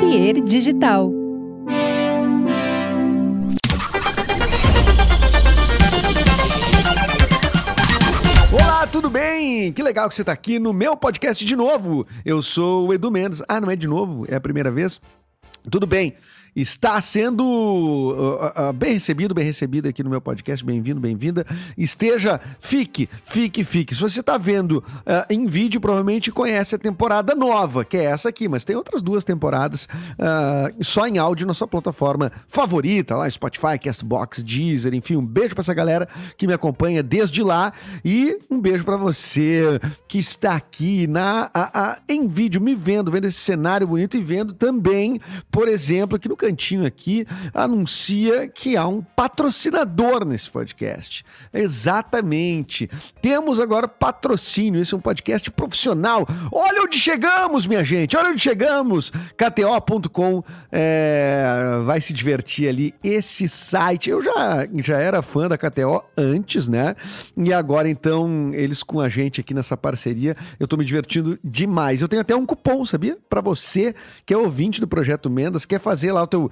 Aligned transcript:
Zapier 0.00 0.40
Digital. 0.42 1.12
Olá, 8.50 8.86
tudo 8.86 9.10
bem? 9.10 9.70
Que 9.74 9.82
legal 9.82 10.08
que 10.08 10.14
você 10.14 10.22
está 10.22 10.32
aqui 10.32 10.58
no 10.58 10.72
meu 10.72 10.96
podcast 10.96 11.44
de 11.44 11.54
novo. 11.54 12.06
Eu 12.24 12.40
sou 12.40 12.88
o 12.88 12.94
Edu 12.94 13.10
Mendes. 13.10 13.42
Ah, 13.46 13.60
não 13.60 13.70
é 13.70 13.76
de 13.76 13.86
novo? 13.86 14.24
É 14.26 14.36
a 14.36 14.40
primeira 14.40 14.70
vez? 14.70 15.02
Tudo 15.70 15.86
bem 15.86 16.14
está 16.54 17.00
sendo 17.00 17.44
uh, 17.44 18.68
uh, 18.68 18.72
bem 18.72 18.94
recebido, 18.94 19.34
bem 19.34 19.44
recebido 19.44 19.88
aqui 19.88 20.02
no 20.02 20.10
meu 20.10 20.20
podcast. 20.20 20.64
Bem-vindo, 20.64 21.00
bem-vinda. 21.00 21.46
Esteja, 21.76 22.40
fique, 22.58 23.08
fique, 23.24 23.64
fique. 23.64 23.94
Se 23.94 24.00
você 24.00 24.20
está 24.20 24.36
vendo 24.36 24.78
uh, 24.78 25.24
em 25.28 25.46
vídeo, 25.46 25.80
provavelmente 25.80 26.32
conhece 26.32 26.74
a 26.74 26.78
temporada 26.78 27.34
nova, 27.34 27.84
que 27.84 27.96
é 27.96 28.04
essa 28.04 28.28
aqui, 28.28 28.48
mas 28.48 28.64
tem 28.64 28.76
outras 28.76 29.02
duas 29.02 29.24
temporadas 29.24 29.88
só 30.80 31.06
em 31.06 31.18
áudio 31.18 31.46
na 31.46 31.54
sua 31.54 31.66
plataforma 31.66 32.30
favorita, 32.46 33.16
lá 33.16 33.28
Spotify, 33.28 33.78
Castbox, 33.82 34.42
Deezer, 34.42 34.94
enfim. 34.94 35.16
Um 35.16 35.24
beijo 35.24 35.54
para 35.54 35.62
essa 35.62 35.74
galera 35.74 36.08
que 36.36 36.46
me 36.46 36.52
acompanha 36.52 37.02
desde 37.02 37.42
lá 37.42 37.72
e 38.04 38.38
um 38.50 38.60
beijo 38.60 38.84
para 38.84 38.96
você 38.96 39.80
que 40.06 40.18
está 40.18 40.54
aqui 40.54 41.06
na, 41.06 41.50
a, 41.52 41.90
a, 41.90 41.98
em 42.08 42.26
vídeo, 42.26 42.60
me 42.60 42.74
vendo, 42.74 43.10
vendo 43.10 43.26
esse 43.26 43.38
cenário 43.38 43.86
bonito 43.86 44.16
e 44.16 44.22
vendo 44.22 44.52
também, 44.52 45.20
por 45.50 45.68
exemplo, 45.68 46.16
aqui 46.16 46.28
no 46.28 46.36
cantinho 46.40 46.86
aqui 46.86 47.26
anuncia 47.52 48.48
que 48.48 48.74
há 48.74 48.88
um 48.88 49.02
patrocinador 49.02 50.24
nesse 50.24 50.50
podcast. 50.50 51.22
Exatamente. 51.52 52.88
Temos 53.20 53.60
agora 53.60 53.86
patrocínio. 53.86 54.80
Esse 54.80 54.94
é 54.94 54.96
um 54.96 55.00
podcast 55.00 55.50
profissional. 55.50 56.26
Olha 56.50 56.82
onde 56.82 56.98
chegamos, 56.98 57.66
minha 57.66 57.84
gente. 57.84 58.16
Olha 58.16 58.30
onde 58.30 58.40
chegamos. 58.40 59.12
KTO.com 59.36 60.42
é, 60.72 61.82
vai 61.84 62.00
se 62.00 62.14
divertir 62.14 62.68
ali. 62.68 62.94
Esse 63.04 63.46
site, 63.46 64.08
eu 64.08 64.22
já, 64.22 64.66
já 64.82 64.98
era 64.98 65.20
fã 65.20 65.46
da 65.46 65.58
KTO 65.58 66.02
antes, 66.16 66.68
né? 66.68 66.94
E 67.36 67.52
agora, 67.52 67.88
então, 67.88 68.50
eles 68.54 68.82
com 68.82 68.98
a 68.98 69.08
gente 69.08 69.40
aqui 69.40 69.52
nessa 69.52 69.76
parceria, 69.76 70.34
eu 70.58 70.66
tô 70.66 70.78
me 70.78 70.84
divertindo 70.84 71.38
demais. 71.44 72.00
Eu 72.00 72.08
tenho 72.08 72.22
até 72.22 72.34
um 72.34 72.46
cupom, 72.46 72.82
sabia? 72.86 73.18
Para 73.28 73.42
você 73.42 73.94
que 74.24 74.32
é 74.32 74.36
ouvinte 74.36 74.80
do 74.80 74.88
Projeto 74.88 75.28
Mendas, 75.28 75.66
quer 75.66 75.80
fazer 75.80 76.12
lá 76.12 76.26
teu, 76.30 76.50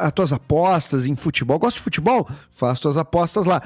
as 0.00 0.12
tuas 0.12 0.32
apostas 0.32 1.06
em 1.06 1.14
futebol. 1.14 1.58
Gosta 1.58 1.78
de 1.78 1.84
futebol? 1.84 2.28
Faz 2.50 2.80
tuas 2.80 2.96
apostas 2.96 3.46
lá. 3.46 3.62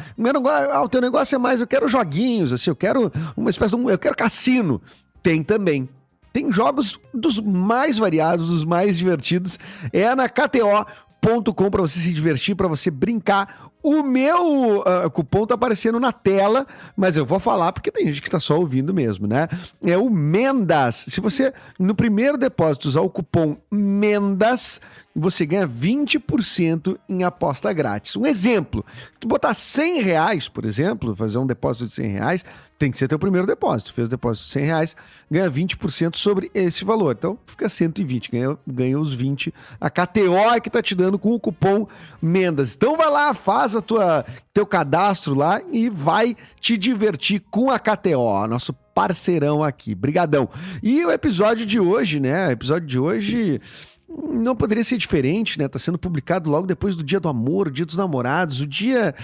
Ah, 0.73 0.83
o 0.83 0.89
teu 0.89 1.01
negócio 1.01 1.37
é 1.37 1.39
mais, 1.39 1.61
eu 1.61 1.67
quero 1.67 1.89
joguinhos, 1.89 2.53
assim, 2.53 2.71
eu 2.71 2.77
quero 2.77 3.13
uma 3.37 3.51
espécie 3.51 3.77
de 3.77 3.83
eu 3.83 3.99
quero 3.99 4.17
cassino. 4.17 4.81
Tem 5.23 5.43
também. 5.43 5.89
Tem 6.33 6.53
jogos 6.53 6.99
dos 7.13 7.41
mais 7.41 7.99
variados, 7.99 8.49
dos 8.49 8.65
mais 8.65 8.97
divertidos. 8.97 9.59
É 9.93 10.15
na 10.15 10.29
KTO.com 10.29 11.71
para 11.71 11.83
você 11.83 11.99
se 11.99 12.13
divertir, 12.13 12.55
para 12.55 12.69
você 12.69 12.91
brincar. 12.91 13.71
O 13.83 14.03
meu 14.03 14.81
uh, 14.81 15.11
cupom 15.13 15.47
tá 15.47 15.55
aparecendo 15.55 15.99
na 15.99 16.13
tela, 16.13 16.67
mas 16.97 17.17
eu 17.17 17.25
vou 17.25 17.41
falar 17.41 17.73
porque 17.73 17.91
tem 17.91 18.07
gente 18.07 18.21
que 18.21 18.31
tá 18.31 18.39
só 18.39 18.59
ouvindo 18.59 18.93
mesmo, 18.93 19.27
né? 19.27 19.49
É 19.83 19.97
o 19.97 20.11
Mendas. 20.11 21.07
Se 21.09 21.21
você, 21.21 21.53
no 21.79 21.95
primeiro 21.95 22.37
depósito, 22.37 22.89
usar 22.89 23.01
o 23.01 23.09
cupom 23.09 23.57
MENDAS, 23.71 24.81
você 25.15 25.45
ganha 25.45 25.67
20% 25.67 26.97
em 27.09 27.25
aposta 27.25 27.73
grátis. 27.73 28.17
Um 28.17 28.27
exemplo, 28.27 28.85
tu 29.19 29.27
botar 29.27 29.55
100 29.55 30.03
reais, 30.03 30.49
por 30.49 30.65
exemplo, 30.65 31.17
fazer 31.17 31.39
um 31.39 31.47
depósito 31.47 31.87
de 31.87 31.95
100 31.95 32.13
reais, 32.13 32.45
tem 32.79 32.91
que 32.91 32.97
ser 32.97 33.09
teu 33.09 33.19
primeiro 33.19 33.47
depósito. 33.47 33.93
Fez 33.93 34.07
o 34.07 34.11
depósito 34.11 34.47
de 34.47 34.53
100 34.53 34.65
reais, 34.65 34.97
ganha 35.31 35.51
20% 35.51 36.17
sobre 36.17 36.51
esse 36.55 36.83
valor. 36.83 37.15
Então, 37.19 37.39
fica 37.45 37.69
120, 37.69 38.31
ganha, 38.31 38.59
ganha 38.67 38.99
os 38.99 39.13
20. 39.13 39.53
A 39.79 39.91
KTO 39.91 40.35
é 40.55 40.61
que 40.61 40.71
tá 40.71 40.81
te 40.81 40.95
dando 40.95 41.19
com 41.19 41.35
o 41.35 41.41
cupom 41.41 41.87
MENDAS. 42.23 42.75
Então, 42.75 42.97
vai 42.97 43.11
lá, 43.11 43.35
faz 43.35 43.70
a 43.75 43.81
tua, 43.81 44.25
teu 44.53 44.67
cadastro 44.67 45.35
lá 45.35 45.61
e 45.73 45.89
vai 45.89 46.37
te 46.61 46.77
divertir 46.77 47.43
com 47.51 47.71
a 47.71 47.79
KTO, 47.79 48.47
nosso 48.47 48.73
parceirão 48.95 49.63
aqui. 49.63 49.95
Brigadão. 49.95 50.49
E 50.83 51.05
o 51.05 51.11
episódio 51.11 51.65
de 51.65 51.81
hoje, 51.81 52.21
né? 52.21 52.49
O 52.49 52.51
episódio 52.51 52.87
de 52.87 52.99
hoje 52.99 53.61
não 54.09 54.57
poderia 54.57 54.85
ser 54.85 54.99
diferente, 54.99 55.59
né? 55.59 55.69
Tá 55.69 55.79
sendo 55.79 55.99
publicado 55.99 56.51
logo 56.51 56.67
depois 56.67 56.97
do 56.97 57.05
Dia 57.05 57.21
do 57.21 57.29
Amor, 57.29 57.71
Dia 57.71 57.87
dos 57.87 57.97
Namorados, 57.97 58.61
o 58.61 58.67
dia 58.67 59.15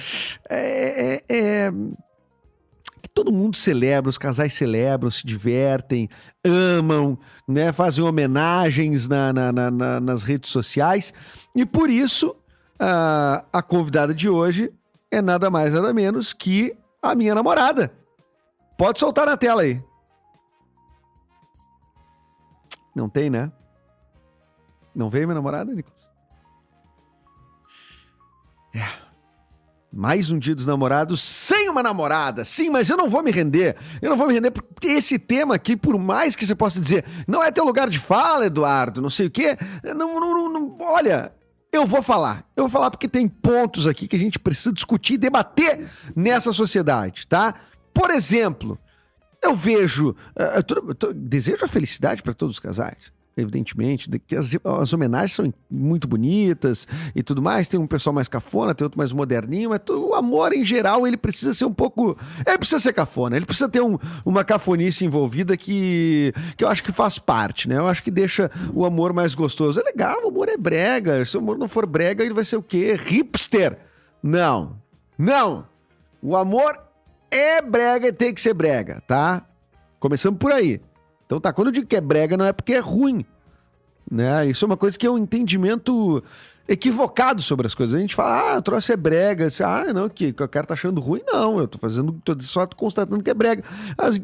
é, 0.49 1.21
é, 1.28 1.37
é, 1.37 1.73
que 3.03 3.09
todo 3.13 3.33
mundo 3.33 3.57
celebra, 3.57 4.09
os 4.09 4.19
casais 4.19 4.55
celebram, 4.55 5.11
se 5.11 5.27
divertem, 5.27 6.09
amam, 6.45 7.19
né? 7.49 7.73
Fazem 7.73 8.05
homenagens 8.05 9.09
na, 9.09 9.33
na, 9.33 9.53
na, 9.53 10.01
nas 10.01 10.23
redes 10.23 10.51
sociais 10.51 11.13
e 11.55 11.67
por 11.67 11.91
isso 11.91 12.37
a, 12.79 13.45
a 13.53 13.63
convidada 13.63 14.15
de 14.15 14.29
hoje 14.29 14.73
é 15.11 15.23
nada 15.23 15.51
mais 15.51 15.73
nada 15.73 15.93
menos 15.93 16.33
que 16.33 16.77
a 17.03 17.15
minha 17.15 17.35
namorada. 17.35 17.93
Pode 18.77 18.99
soltar 18.99 19.27
na 19.27 19.37
tela 19.37 19.63
aí. 19.63 19.83
Não 22.95 23.09
tem, 23.09 23.31
né? 23.31 23.51
Não 24.95 25.11
veio 25.11 25.27
minha 25.27 25.35
namorada, 25.35 25.73
Nicolas? 25.73 26.11
É. 28.75 29.07
Mais 29.93 30.31
um 30.31 30.39
dia 30.39 30.55
dos 30.55 30.67
namorados 30.67 31.23
sem 31.23 31.71
uma 31.71 31.83
namorada. 31.83 32.45
Sim, 32.45 32.69
mas 32.69 32.91
eu 32.91 32.97
não 32.97 33.09
vou 33.09 33.23
me 33.23 33.31
render. 33.31 33.77
Eu 34.03 34.11
não 34.11 34.17
vou 34.17 34.27
me 34.27 34.35
render 34.35 34.51
porque 34.51 34.89
esse 34.89 35.19
tema 35.19 35.55
aqui, 35.55 35.77
por 35.77 35.99
mais 35.99 36.37
que 36.37 36.47
você 36.47 36.55
possa 36.55 36.81
dizer, 36.81 37.05
não 37.27 37.43
é 37.43 37.51
teu 37.51 37.65
lugar 37.65 37.89
de 37.89 37.99
fala, 37.99 38.47
Eduardo, 38.47 39.01
não 39.01 39.09
sei 39.09 39.27
o 39.27 39.31
quê. 39.31 39.57
Não, 39.83 40.21
não, 40.21 40.53
não, 40.53 40.77
olha, 40.81 41.33
eu 41.77 41.87
vou 41.87 42.03
falar. 42.03 42.45
Eu 42.57 42.65
vou 42.65 42.71
falar 42.71 42.91
porque 42.91 43.09
tem 43.09 43.29
pontos 43.29 43.87
aqui 43.87 44.09
que 44.09 44.17
a 44.17 44.19
gente 44.19 44.39
precisa 44.39 44.73
discutir 44.73 45.15
e 45.15 45.19
debater 45.19 45.87
nessa 46.15 46.53
sociedade, 46.53 47.27
tá? 47.27 47.55
Por 47.93 48.11
exemplo, 48.11 48.79
eu 49.43 49.55
vejo. 49.55 50.11
Uh, 50.11 51.15
desejo 51.15 51.65
a 51.65 51.69
felicidade 51.69 52.23
para 52.23 52.33
todos 52.33 52.57
os 52.57 52.61
casais 52.61 53.13
evidentemente, 53.37 54.09
que 54.27 54.35
as, 54.35 54.57
as, 54.65 54.93
homenagens 54.93 55.35
são 55.35 55.53
muito 55.71 56.09
bonitas 56.09 56.89
e 57.15 57.23
tudo 57.23 57.43
mais. 57.43 57.69
Tem 57.69 57.79
um 57.79 57.87
pessoal 57.87 58.15
mais 58.15 58.29
cafona, 58.29 58.75
tem 58.75 58.85
outro 58.85 58.99
mais 58.99 59.13
moderninho, 59.13 59.71
mas 59.71 59.81
o 59.91 60.15
amor 60.15 60.53
em 60.55 60.65
geral 60.65 61.07
ele 61.07 61.17
precisa 61.17 61.53
ser 61.53 61.67
um 61.67 61.73
pouco. 61.73 62.17
Ele 62.47 62.59
precisa 62.59 62.81
ser 62.81 62.95
cafona, 62.95 63.37
ele 63.37 63.45
precisa 63.45 63.69
ter 63.69 63.83
um, 63.83 63.99
uma 64.25 64.43
cafonice 64.43 65.05
envolvida 65.05 65.57
que, 65.57 66.33
que 66.57 66.65
eu 66.65 66.69
acho 66.69 66.83
que 66.83 66.91
faz 66.91 67.19
parte, 67.19 67.69
né? 67.69 67.77
Eu 67.77 67.87
acho 67.87 68.03
que 68.03 68.11
deixa 68.11 68.51
o 68.73 68.87
amor 68.87 69.13
mais 69.13 69.35
gostoso. 69.35 69.81
É 69.81 69.83
legal, 69.83 70.25
o 70.25 70.29
amor 70.29 70.49
é 70.49 70.57
brega. 70.57 71.23
Se 71.25 71.37
o 71.37 71.41
amor 71.41 71.59
não 71.59 71.69
for 71.69 71.85
brega, 71.85 72.25
ele 72.25 72.35
vai 72.35 72.45
ser 72.45 72.57
o 72.57 72.63
quê? 72.63 72.97
Hipster? 72.99 73.79
Não. 74.23 74.81
Não. 75.19 75.67
O 76.23 76.35
amor 76.37 76.81
é 77.31 77.61
brega 77.61 78.09
e 78.09 78.13
tem 78.13 78.33
que 78.33 78.41
ser 78.41 78.55
brega, 78.55 79.03
tá? 79.07 79.45
Começando 80.01 80.39
por 80.39 80.53
aí. 80.53 80.81
Então 81.27 81.41
tá, 81.41 81.53
quando 81.53 81.69
eu 81.69 81.73
digo 81.73 81.87
que 81.87 81.97
é 81.97 82.01
brega, 82.01 82.37
não 82.37 82.47
é 82.47 82.53
porque 82.53 82.73
é 82.73 82.79
ruim. 82.79 83.25
Né? 84.11 84.47
Isso 84.47 84.65
é 84.65 84.67
uma 84.67 84.77
coisa 84.77 84.97
que 84.97 85.07
é 85.07 85.11
um 85.11 85.19
entendimento 85.19 86.23
equivocado 86.69 87.43
sobre 87.43 87.67
as 87.67 87.75
coisas. 87.75 87.95
A 87.95 87.99
gente 87.99 88.15
fala, 88.15 88.55
ah, 88.55 88.59
o 88.59 88.63
troço 88.63 88.93
é 88.93 88.97
brega. 88.97 89.49
ah, 89.65 89.93
não, 89.93 90.09
que 90.09 90.29
o 90.29 90.49
cara 90.49 90.67
tá 90.67 90.75
achando 90.75 91.01
ruim. 91.01 91.21
Não, 91.27 91.59
eu 91.59 91.69
tô 91.69 91.79
fazendo, 91.79 92.13
tô 92.25 92.37
só 92.41 92.67
constatando 92.67 93.23
que 93.23 93.31
é 93.31 93.35
brega. 93.35 93.63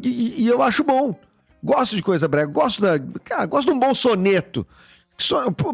E, 0.03 0.45
e, 0.45 0.49
eu 0.49 0.63
acho 0.63 0.85
bom. 0.85 1.19
Gosto 1.63 1.97
de 1.97 2.03
coisa 2.03 2.27
brega. 2.29 2.51
Gosto 2.51 2.83
da. 2.83 2.99
Cara, 3.25 3.47
gosto 3.47 3.69
de 3.69 3.75
um 3.75 3.79
bom 3.79 3.95
soneto. 3.95 4.67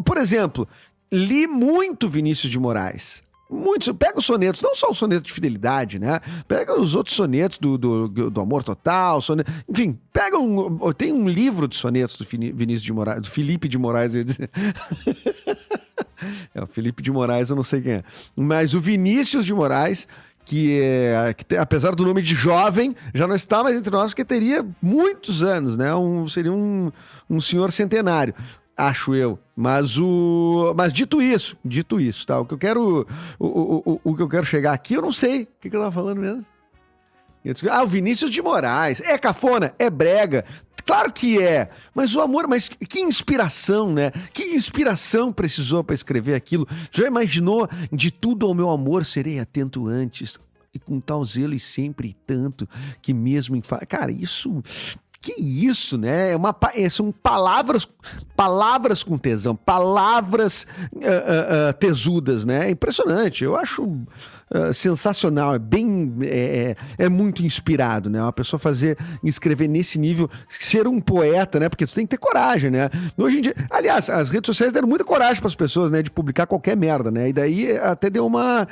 Por 0.04 0.16
exemplo, 0.18 0.68
li 1.10 1.46
muito 1.46 2.08
Vinícius 2.08 2.50
de 2.50 2.58
Moraes. 2.58 3.22
Muitos, 3.50 3.90
pega 3.98 4.18
os 4.18 4.26
sonetos, 4.26 4.60
não 4.60 4.74
só 4.74 4.90
o 4.90 4.94
soneto 4.94 5.22
de 5.22 5.32
fidelidade, 5.32 5.98
né? 5.98 6.20
Pega 6.46 6.78
os 6.78 6.94
outros 6.94 7.16
sonetos 7.16 7.56
do, 7.56 7.78
do, 7.78 8.08
do 8.30 8.40
amor 8.40 8.62
total, 8.62 9.22
soneto, 9.22 9.50
enfim, 9.66 9.98
pega 10.12 10.38
um. 10.38 10.92
Tem 10.92 11.12
um 11.12 11.26
livro 11.26 11.66
de 11.66 11.74
sonetos 11.74 12.16
do 12.16 12.26
Vinícius 12.26 12.82
de 12.82 12.92
Moraes, 12.92 13.22
do 13.22 13.30
Felipe 13.30 13.66
de 13.66 13.78
Moraes, 13.78 14.12
eu 14.12 14.18
ia 14.18 14.24
dizer. 14.24 14.50
é, 16.54 16.62
o 16.62 16.66
Felipe 16.66 17.02
de 17.02 17.10
Moraes, 17.10 17.48
eu 17.48 17.56
não 17.56 17.64
sei 17.64 17.80
quem 17.80 17.92
é. 17.92 18.04
Mas 18.36 18.74
o 18.74 18.80
Vinícius 18.80 19.46
de 19.46 19.54
Moraes, 19.54 20.06
que, 20.44 20.80
é, 20.82 21.32
que 21.32 21.56
apesar 21.56 21.94
do 21.94 22.04
nome 22.04 22.20
de 22.20 22.34
jovem, 22.34 22.94
já 23.14 23.26
não 23.26 23.34
está 23.34 23.62
mais 23.62 23.76
entre 23.76 23.90
nós, 23.90 24.10
porque 24.10 24.26
teria 24.26 24.66
muitos 24.82 25.42
anos, 25.42 25.74
né? 25.74 25.94
Um, 25.94 26.28
seria 26.28 26.52
um, 26.52 26.92
um 27.30 27.40
senhor 27.40 27.72
centenário 27.72 28.34
acho 28.78 29.14
eu. 29.14 29.38
Mas 29.56 29.98
o, 29.98 30.72
mas 30.76 30.92
dito 30.92 31.20
isso, 31.20 31.56
dito 31.64 32.00
isso, 32.00 32.24
tá? 32.24 32.38
O 32.38 32.46
que 32.46 32.54
eu 32.54 32.58
quero, 32.58 33.06
o, 33.38 33.46
o, 33.46 33.82
o, 33.84 34.00
o 34.04 34.16
que 34.16 34.22
eu 34.22 34.28
quero 34.28 34.46
chegar 34.46 34.72
aqui, 34.72 34.94
eu 34.94 35.02
não 35.02 35.12
sei. 35.12 35.42
O 35.42 35.48
que, 35.60 35.68
que 35.68 35.76
eu 35.76 35.80
tava 35.80 35.92
falando 35.92 36.20
mesmo? 36.20 36.46
Disse, 37.44 37.68
ah, 37.68 37.82
o 37.82 37.86
Vinícius 37.86 38.30
de 38.30 38.42
Moraes. 38.42 39.00
É 39.00 39.18
cafona, 39.18 39.74
é 39.78 39.90
brega. 39.90 40.44
Claro 40.84 41.12
que 41.12 41.42
é, 41.42 41.68
mas 41.94 42.14
o 42.14 42.20
amor, 42.22 42.48
mas 42.48 42.66
que 42.68 43.00
inspiração, 43.00 43.92
né? 43.92 44.10
Que 44.32 44.54
inspiração 44.54 45.30
precisou 45.30 45.84
para 45.84 45.94
escrever 45.94 46.34
aquilo? 46.34 46.66
Já 46.90 47.06
imaginou 47.06 47.68
de 47.92 48.10
tudo 48.10 48.46
ao 48.46 48.54
meu 48.54 48.70
amor 48.70 49.04
serei 49.04 49.38
atento 49.38 49.86
antes 49.86 50.38
e 50.72 50.78
com 50.78 50.98
tal 50.98 51.22
zelo 51.26 51.52
e 51.52 51.58
sempre 51.58 52.16
tanto 52.26 52.66
que 53.02 53.12
mesmo 53.12 53.54
em 53.54 53.60
fa... 53.60 53.84
cara, 53.84 54.10
isso 54.10 54.62
que 55.20 55.32
isso, 55.40 55.98
né? 55.98 56.32
É 56.32 56.36
uma, 56.36 56.54
é, 56.74 56.88
são 56.88 57.10
palavras, 57.10 57.86
palavras 58.36 59.02
com 59.02 59.18
tesão, 59.18 59.54
palavras 59.56 60.66
uh, 60.92 60.98
uh, 60.98 61.70
uh, 61.70 61.72
tesudas, 61.78 62.44
né? 62.44 62.68
É 62.68 62.70
impressionante. 62.70 63.44
Eu 63.44 63.56
acho 63.56 63.86
sensacional, 64.72 65.54
é 65.54 65.58
bem, 65.58 66.14
é, 66.22 66.76
é, 66.98 67.04
é, 67.04 67.08
muito 67.08 67.44
inspirado, 67.44 68.08
né? 68.08 68.22
Uma 68.22 68.32
pessoa 68.32 68.58
fazer, 68.58 68.96
escrever 69.22 69.68
nesse 69.68 69.98
nível, 69.98 70.30
ser 70.48 70.88
um 70.88 71.00
poeta, 71.00 71.60
né? 71.60 71.68
Porque 71.68 71.86
tu 71.86 71.94
tem 71.94 72.06
que 72.06 72.16
ter 72.16 72.18
coragem, 72.18 72.70
né? 72.70 72.88
Hoje 73.16 73.38
em 73.38 73.40
dia, 73.42 73.54
aliás, 73.70 74.08
as 74.08 74.30
redes 74.30 74.46
sociais 74.46 74.72
deram 74.72 74.88
muita 74.88 75.04
coragem 75.04 75.36
para 75.36 75.48
as 75.48 75.54
pessoas, 75.54 75.90
né? 75.90 76.02
De 76.02 76.10
publicar 76.10 76.46
qualquer 76.46 76.76
merda, 76.76 77.10
né? 77.10 77.28
E 77.28 77.32
daí 77.34 77.76
até 77.76 78.08
deu 78.08 78.24
uma 78.24 78.66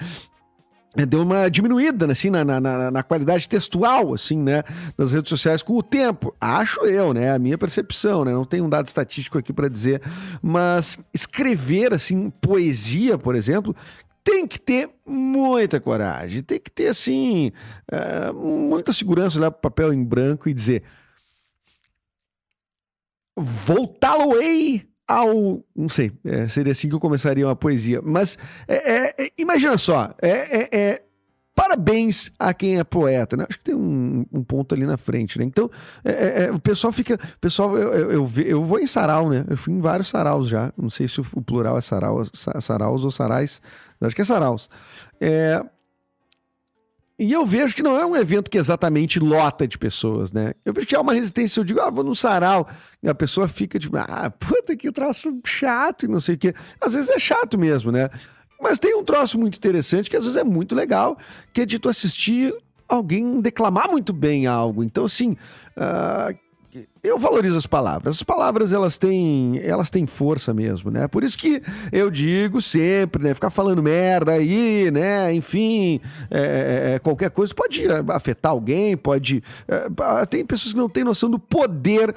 deu 1.04 1.22
uma 1.22 1.50
diminuída 1.50 2.10
assim, 2.10 2.30
na, 2.30 2.44
na, 2.44 2.90
na, 2.90 3.02
qualidade 3.02 3.48
textual 3.48 4.14
assim, 4.14 4.38
né, 4.38 4.62
das 4.96 5.12
redes 5.12 5.28
sociais 5.28 5.62
com 5.62 5.74
o 5.74 5.82
tempo. 5.82 6.34
Acho 6.40 6.80
eu, 6.86 7.12
né, 7.12 7.34
a 7.34 7.38
minha 7.38 7.58
percepção, 7.58 8.24
né, 8.24 8.32
não 8.32 8.44
tenho 8.44 8.64
um 8.64 8.68
dado 8.68 8.86
estatístico 8.86 9.36
aqui 9.36 9.52
para 9.52 9.68
dizer, 9.68 10.00
mas 10.40 10.98
escrever 11.12 11.92
assim 11.92 12.30
poesia, 12.30 13.18
por 13.18 13.34
exemplo, 13.34 13.76
tem 14.24 14.46
que 14.46 14.58
ter 14.58 14.88
muita 15.04 15.78
coragem, 15.78 16.42
tem 16.42 16.58
que 16.58 16.70
ter 16.70 16.88
assim 16.88 17.52
é, 17.90 18.32
muita 18.32 18.92
segurança 18.92 19.46
o 19.46 19.52
papel 19.52 19.92
em 19.92 20.02
branco 20.02 20.48
e 20.48 20.54
dizer 20.54 20.82
voltá-lo-ei 23.36 24.88
ao. 25.06 25.62
Não 25.74 25.88
sei, 25.88 26.12
é, 26.24 26.48
seria 26.48 26.72
assim 26.72 26.88
que 26.88 26.94
eu 26.94 27.00
começaria 27.00 27.46
uma 27.46 27.56
poesia. 27.56 28.00
Mas 28.02 28.38
é, 28.66 28.74
é, 28.74 29.14
é 29.18 29.30
imagina 29.38 29.78
só, 29.78 30.14
é, 30.20 30.30
é, 30.30 30.68
é, 30.72 31.02
parabéns 31.54 32.32
a 32.38 32.52
quem 32.52 32.78
é 32.78 32.84
poeta, 32.84 33.36
né? 33.36 33.46
Acho 33.48 33.58
que 33.58 33.64
tem 33.64 33.74
um, 33.74 34.26
um 34.32 34.42
ponto 34.42 34.74
ali 34.74 34.84
na 34.84 34.96
frente, 34.96 35.38
né? 35.38 35.44
Então, 35.44 35.70
o 36.54 36.58
pessoal 36.58 36.92
fica. 36.92 37.14
O 37.14 37.40
pessoal, 37.40 37.76
eu, 37.76 37.92
eu, 37.92 38.10
eu, 38.12 38.30
eu, 38.44 38.62
vou 38.62 38.78
em 38.78 38.86
sarau, 38.86 39.30
né? 39.30 39.44
Eu 39.48 39.56
fui 39.56 39.72
em 39.72 39.80
vários 39.80 40.08
saraus 40.08 40.48
já. 40.48 40.72
Não 40.76 40.90
sei 40.90 41.08
se 41.08 41.20
o 41.20 41.42
plural 41.42 41.78
é 41.78 41.80
sarau, 41.80 42.22
saraus 42.60 43.04
ou 43.04 43.10
sarais. 43.10 43.60
Acho 44.00 44.14
que 44.14 44.22
é 44.22 44.24
saraus. 44.24 44.68
É, 45.20 45.64
e 47.18 47.32
eu 47.32 47.46
vejo 47.46 47.74
que 47.74 47.82
não 47.82 47.96
é 47.96 48.04
um 48.04 48.14
evento 48.14 48.50
que 48.50 48.58
exatamente 48.58 49.18
lota 49.18 49.66
de 49.66 49.78
pessoas, 49.78 50.32
né? 50.32 50.52
Eu 50.64 50.74
vejo 50.74 50.86
que 50.86 50.94
há 50.94 51.00
uma 51.00 51.14
resistência. 51.14 51.60
Eu 51.60 51.64
digo, 51.64 51.80
ah, 51.80 51.90
vou 51.90 52.04
no 52.04 52.14
sarau. 52.14 52.68
E 53.02 53.08
a 53.08 53.14
pessoa 53.14 53.48
fica 53.48 53.78
tipo, 53.78 53.96
ah, 53.96 54.30
puta 54.38 54.76
que 54.76 54.92
troço 54.92 55.40
chato 55.44 56.04
e 56.04 56.08
não 56.08 56.20
sei 56.20 56.34
o 56.34 56.38
quê. 56.38 56.54
Às 56.78 56.92
vezes 56.92 57.08
é 57.08 57.18
chato 57.18 57.56
mesmo, 57.58 57.90
né? 57.90 58.10
Mas 58.60 58.78
tem 58.78 58.94
um 58.94 59.04
troço 59.04 59.38
muito 59.38 59.56
interessante 59.56 60.10
que 60.10 60.16
às 60.16 60.24
vezes 60.24 60.36
é 60.36 60.44
muito 60.44 60.74
legal, 60.74 61.16
que 61.54 61.62
é 61.62 61.66
de 61.66 61.78
tu 61.78 61.88
assistir 61.88 62.54
alguém 62.86 63.40
declamar 63.40 63.90
muito 63.90 64.12
bem 64.12 64.46
algo. 64.46 64.84
Então, 64.84 65.06
assim, 65.06 65.36
uh, 65.76 66.36
eu 67.02 67.18
valorizo 67.18 67.56
as 67.56 67.66
palavras. 67.66 68.16
As 68.16 68.22
palavras 68.22 68.72
elas 68.72 68.98
têm, 68.98 69.60
elas 69.62 69.90
têm 69.90 70.06
força 70.06 70.52
mesmo, 70.52 70.90
né? 70.90 71.06
Por 71.08 71.22
isso 71.22 71.38
que 71.38 71.62
eu 71.92 72.10
digo 72.10 72.60
sempre, 72.60 73.22
né? 73.22 73.34
Ficar 73.34 73.50
falando 73.50 73.82
merda 73.82 74.32
aí, 74.32 74.90
né? 74.90 75.32
Enfim, 75.32 76.00
é, 76.30 76.40
é, 76.40 76.94
é 76.94 76.98
qualquer 76.98 77.30
coisa 77.30 77.54
pode 77.54 77.84
afetar 78.08 78.52
alguém, 78.52 78.96
pode. 78.96 79.42
É, 79.68 80.26
tem 80.26 80.44
pessoas 80.44 80.72
que 80.72 80.78
não 80.78 80.88
têm 80.88 81.04
noção 81.04 81.30
do 81.30 81.38
poder 81.38 82.14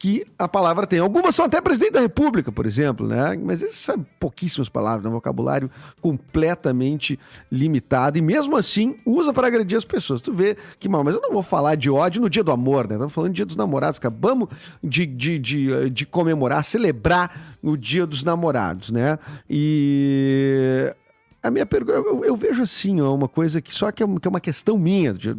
que 0.00 0.26
a 0.38 0.48
palavra 0.48 0.86
tem. 0.86 0.98
Algumas 0.98 1.34
são 1.34 1.44
até 1.44 1.60
presidente 1.60 1.92
da 1.92 2.00
República, 2.00 2.50
por 2.50 2.64
exemplo, 2.64 3.06
né? 3.06 3.36
Mas 3.36 3.62
essas 3.62 3.76
são 3.76 4.06
pouquíssimas 4.18 4.66
palavras, 4.66 5.04
um 5.04 5.10
vocabulário 5.10 5.70
completamente 6.00 7.20
limitado 7.52 8.16
e 8.16 8.22
mesmo 8.22 8.56
assim 8.56 8.96
usa 9.04 9.30
para 9.30 9.46
agredir 9.46 9.76
as 9.76 9.84
pessoas. 9.84 10.22
Tu 10.22 10.32
vê 10.32 10.56
que 10.78 10.88
mal, 10.88 11.04
mas 11.04 11.14
eu 11.14 11.20
não 11.20 11.30
vou 11.30 11.42
falar 11.42 11.74
de 11.74 11.90
ódio 11.90 12.22
no 12.22 12.30
dia 12.30 12.42
do 12.42 12.50
amor, 12.50 12.88
né? 12.88 12.94
Estamos 12.94 13.12
falando 13.12 13.32
do 13.32 13.34
dia 13.34 13.44
dos 13.44 13.56
namorados, 13.56 13.98
acabamos 13.98 14.48
de, 14.82 15.04
de, 15.04 15.38
de, 15.38 15.90
de 15.90 16.06
comemorar, 16.06 16.64
celebrar 16.64 17.58
o 17.62 17.76
dia 17.76 18.06
dos 18.06 18.24
namorados, 18.24 18.90
né? 18.90 19.18
E 19.50 20.94
a 21.42 21.50
minha 21.50 21.66
pergunta, 21.66 21.98
eu, 21.98 22.24
eu, 22.24 22.36
vejo 22.36 22.62
assim, 22.62 23.02
ó, 23.02 23.14
uma 23.14 23.28
coisa 23.28 23.60
que 23.60 23.70
só 23.70 23.92
que 23.92 24.02
é, 24.02 24.06
é 24.06 24.28
uma 24.30 24.40
questão 24.40 24.78
minha 24.78 25.12
do 25.12 25.18
dia 25.18 25.36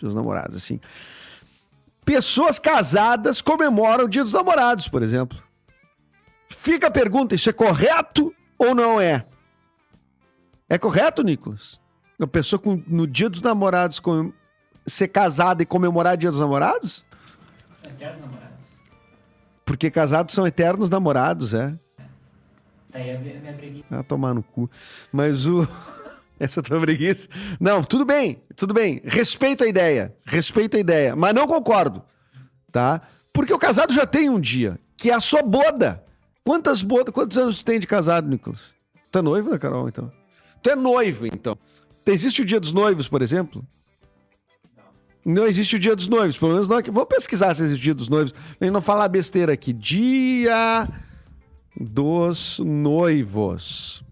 dos 0.00 0.14
namorados, 0.14 0.56
assim 0.56 0.80
pessoas 2.04 2.58
casadas 2.58 3.40
comemoram 3.40 4.04
o 4.04 4.08
Dia 4.08 4.22
dos 4.22 4.32
Namorados, 4.32 4.88
por 4.88 5.02
exemplo. 5.02 5.38
Fica 6.48 6.88
a 6.88 6.90
pergunta: 6.90 7.34
isso 7.34 7.48
é 7.50 7.52
correto 7.52 8.34
ou 8.58 8.74
não 8.74 9.00
é? 9.00 9.24
É 10.68 10.78
correto, 10.78 11.22
Nicolas? 11.22 11.80
Uma 12.18 12.28
pessoa 12.28 12.60
com, 12.60 12.82
no 12.86 13.06
Dia 13.06 13.28
dos 13.28 13.42
Namorados 13.42 13.98
com, 13.98 14.32
ser 14.86 15.08
casada 15.08 15.62
e 15.62 15.66
comemorar 15.66 16.14
o 16.14 16.16
Dia 16.16 16.30
dos 16.30 16.40
Namorados? 16.40 17.04
Eternos 17.82 18.20
namorados. 18.20 18.66
Porque 19.64 19.90
casados 19.90 20.34
são 20.34 20.46
eternos 20.46 20.90
namorados, 20.90 21.54
é. 21.54 21.72
Daí 22.92 23.10
é 23.10 23.18
minha 23.18 23.52
preguiça. 23.52 23.86
Ah, 23.90 24.02
tomar 24.02 24.34
no 24.34 24.42
cu. 24.42 24.68
Mas 25.12 25.46
o. 25.46 25.66
Essa 26.40 26.62
tua 26.62 26.80
preguiça. 26.80 27.28
Não, 27.60 27.84
tudo 27.84 28.06
bem, 28.06 28.42
tudo 28.56 28.72
bem. 28.72 29.02
Respeito 29.04 29.62
a 29.62 29.66
ideia. 29.66 30.16
Respeito 30.24 30.78
a 30.78 30.80
ideia. 30.80 31.14
Mas 31.14 31.34
não 31.34 31.46
concordo. 31.46 32.02
Tá? 32.72 33.02
Porque 33.32 33.52
o 33.52 33.58
casado 33.58 33.92
já 33.92 34.06
tem 34.06 34.30
um 34.30 34.40
dia, 34.40 34.80
que 34.96 35.10
é 35.10 35.14
a 35.14 35.20
sua 35.20 35.42
boda. 35.42 36.02
Quantas 36.42 36.82
bodas, 36.82 37.12
quantos 37.12 37.36
anos 37.36 37.62
tem 37.62 37.78
de 37.78 37.86
casado, 37.86 38.26
Nicolas? 38.26 38.74
Tu 39.12 39.18
é 39.18 39.22
noivo, 39.22 39.50
né, 39.50 39.58
Carol, 39.58 39.88
então? 39.88 40.10
Tu 40.62 40.70
é 40.70 40.76
noivo, 40.76 41.26
então. 41.26 41.58
Existe 42.06 42.42
o 42.42 42.44
dia 42.44 42.58
dos 42.58 42.72
noivos, 42.72 43.06
por 43.06 43.22
exemplo? 43.22 43.64
Não. 45.24 45.46
Existe 45.46 45.76
o 45.76 45.78
dia 45.78 45.94
dos 45.94 46.08
noivos, 46.08 46.38
pelo 46.38 46.52
menos 46.52 46.68
não. 46.68 46.80
Vou 46.90 47.06
pesquisar 47.06 47.54
se 47.54 47.62
existe 47.62 47.80
o 47.80 47.84
dia 47.84 47.94
dos 47.94 48.08
noivos. 48.08 48.34
Nem 48.58 48.70
não 48.70 48.80
falar 48.80 49.06
besteira 49.08 49.52
aqui. 49.52 49.72
Dia 49.72 50.88
dos 51.78 52.58
noivos. 52.58 54.02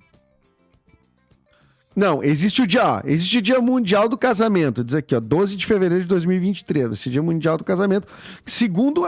Não, 1.98 2.22
existe 2.22 2.62
o 2.62 2.66
dia, 2.66 2.86
ó, 2.86 3.02
existe 3.04 3.38
o 3.38 3.42
Dia 3.42 3.60
Mundial 3.60 4.08
do 4.08 4.16
Casamento. 4.16 4.84
Diz 4.84 4.94
aqui, 4.94 5.16
ó, 5.16 5.20
12 5.20 5.56
de 5.56 5.66
fevereiro 5.66 6.04
de 6.04 6.08
2023. 6.08 6.92
Esse 6.92 7.10
Dia 7.10 7.20
Mundial 7.20 7.56
do 7.56 7.64
Casamento, 7.64 8.06
segundo 8.46 9.04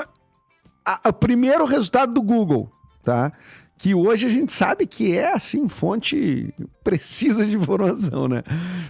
o 1.07 1.13
primeiro 1.13 1.65
resultado 1.67 2.13
do 2.13 2.21
Google, 2.21 2.69
tá? 3.05 3.33
Que 3.79 3.95
hoje 3.95 4.27
a 4.27 4.29
gente 4.29 4.53
sabe 4.53 4.89
que 4.89 5.17
é, 5.17 5.33
assim, 5.33 5.69
fonte 5.69 6.53
precisa 6.83 7.47
de 7.47 7.57
informação, 7.57 8.27
né? 8.27 8.43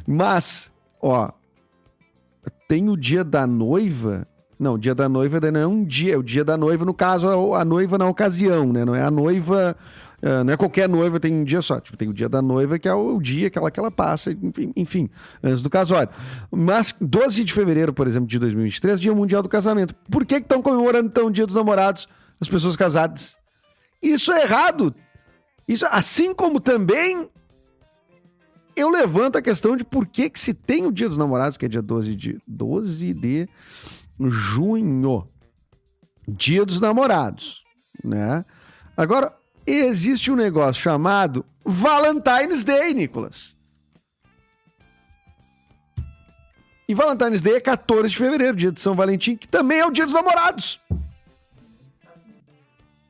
Mas, 0.06 0.73
ó, 1.02 1.32
tem 2.67 2.88
o 2.88 2.97
Dia 2.97 3.23
da 3.23 3.47
Noiva. 3.47 4.26
Não, 4.58 4.76
o 4.76 4.79
Dia 4.79 4.94
da 4.94 5.11
Noiva 5.11 5.38
não 5.50 5.61
é 5.61 5.67
um 5.67 5.85
dia, 5.85 6.14
é 6.14 6.17
o 6.17 6.23
Dia 6.23 6.43
da 6.43 6.56
Noiva, 6.56 6.87
no 6.87 6.94
caso, 6.94 7.52
a 7.52 7.64
noiva 7.67 7.99
na 7.99 8.08
ocasião, 8.08 8.73
né? 8.73 8.82
Não 8.82 8.94
é 8.94 9.02
a 9.02 9.11
noiva 9.11 9.76
Uh, 10.22 10.44
não 10.44 10.52
é 10.52 10.56
qualquer 10.56 10.88
noiva 10.88 11.18
tem 11.18 11.33
um 11.33 11.44
dia 11.44 11.62
só. 11.62 11.80
Tipo, 11.80 11.97
tem 11.97 12.09
o 12.09 12.12
dia 12.12 12.28
da 12.28 12.42
noiva, 12.42 12.78
que 12.78 12.88
é 12.88 12.94
o 12.94 13.18
dia 13.21 13.49
que 13.49 13.59
ela, 13.59 13.71
que 13.71 13.80
ela 13.80 13.90
passa, 13.90 14.30
enfim, 14.30 14.73
enfim, 14.76 15.11
antes 15.42 15.62
do 15.62 15.71
casório. 15.71 16.11
Mas 16.50 16.94
12 17.00 17.42
de 17.44 17.52
fevereiro, 17.52 17.92
por 17.92 18.06
exemplo, 18.06 18.28
de 18.28 18.38
2023, 18.38 19.00
Dia 19.00 19.14
Mundial 19.14 19.42
do 19.42 19.49
Casamento. 19.49 19.94
Por 20.11 20.26
que 20.26 20.37
estão 20.37 20.61
comemorando 20.61 21.09
então 21.09 21.26
o 21.26 21.30
Dia 21.30 21.47
dos 21.47 21.54
Namorados, 21.54 22.09
as 22.40 22.49
pessoas 22.49 22.76
casadas? 22.76 23.37
Isso 24.02 24.33
é 24.33 24.42
errado. 24.42 24.94
Isso, 25.66 25.87
assim 25.90 26.35
como 26.35 26.61
também 26.61 27.28
eu 28.76 28.90
levanto 28.90 29.37
a 29.37 29.42
questão 29.42 29.76
de 29.76 29.85
por 29.85 30.06
que, 30.06 30.30
que 30.30 30.38
se 30.38 30.52
tem 30.54 30.87
o 30.87 30.92
Dia 30.92 31.09
dos 31.09 31.18
Namorados, 31.18 31.56
que 31.56 31.66
é 31.66 31.68
dia 31.68 31.83
12 31.83 32.14
de, 32.14 32.38
12 32.47 33.14
de 33.14 33.49
junho. 34.18 35.28
Dia 36.28 36.64
dos 36.64 36.78
Namorados, 36.78 37.64
né? 38.04 38.44
Agora, 38.97 39.35
existe 39.67 40.31
um 40.31 40.37
negócio 40.37 40.83
chamado 40.83 41.45
Valentine's 41.64 42.64
Day, 42.64 42.95
Nicolas. 42.95 43.57
E 46.88 46.95
Valentine's 46.95 47.40
Day 47.40 47.55
é 47.55 47.61
14 47.61 48.09
de 48.09 48.17
fevereiro, 48.17 48.57
dia 48.57 48.73
de 48.73 48.81
São 48.81 48.95
Valentim, 48.95 49.37
que 49.37 49.47
também 49.47 49.79
é 49.79 49.87
o 49.87 49.93
dia 49.93 50.05
dos 50.05 50.14
namorados. 50.14 50.81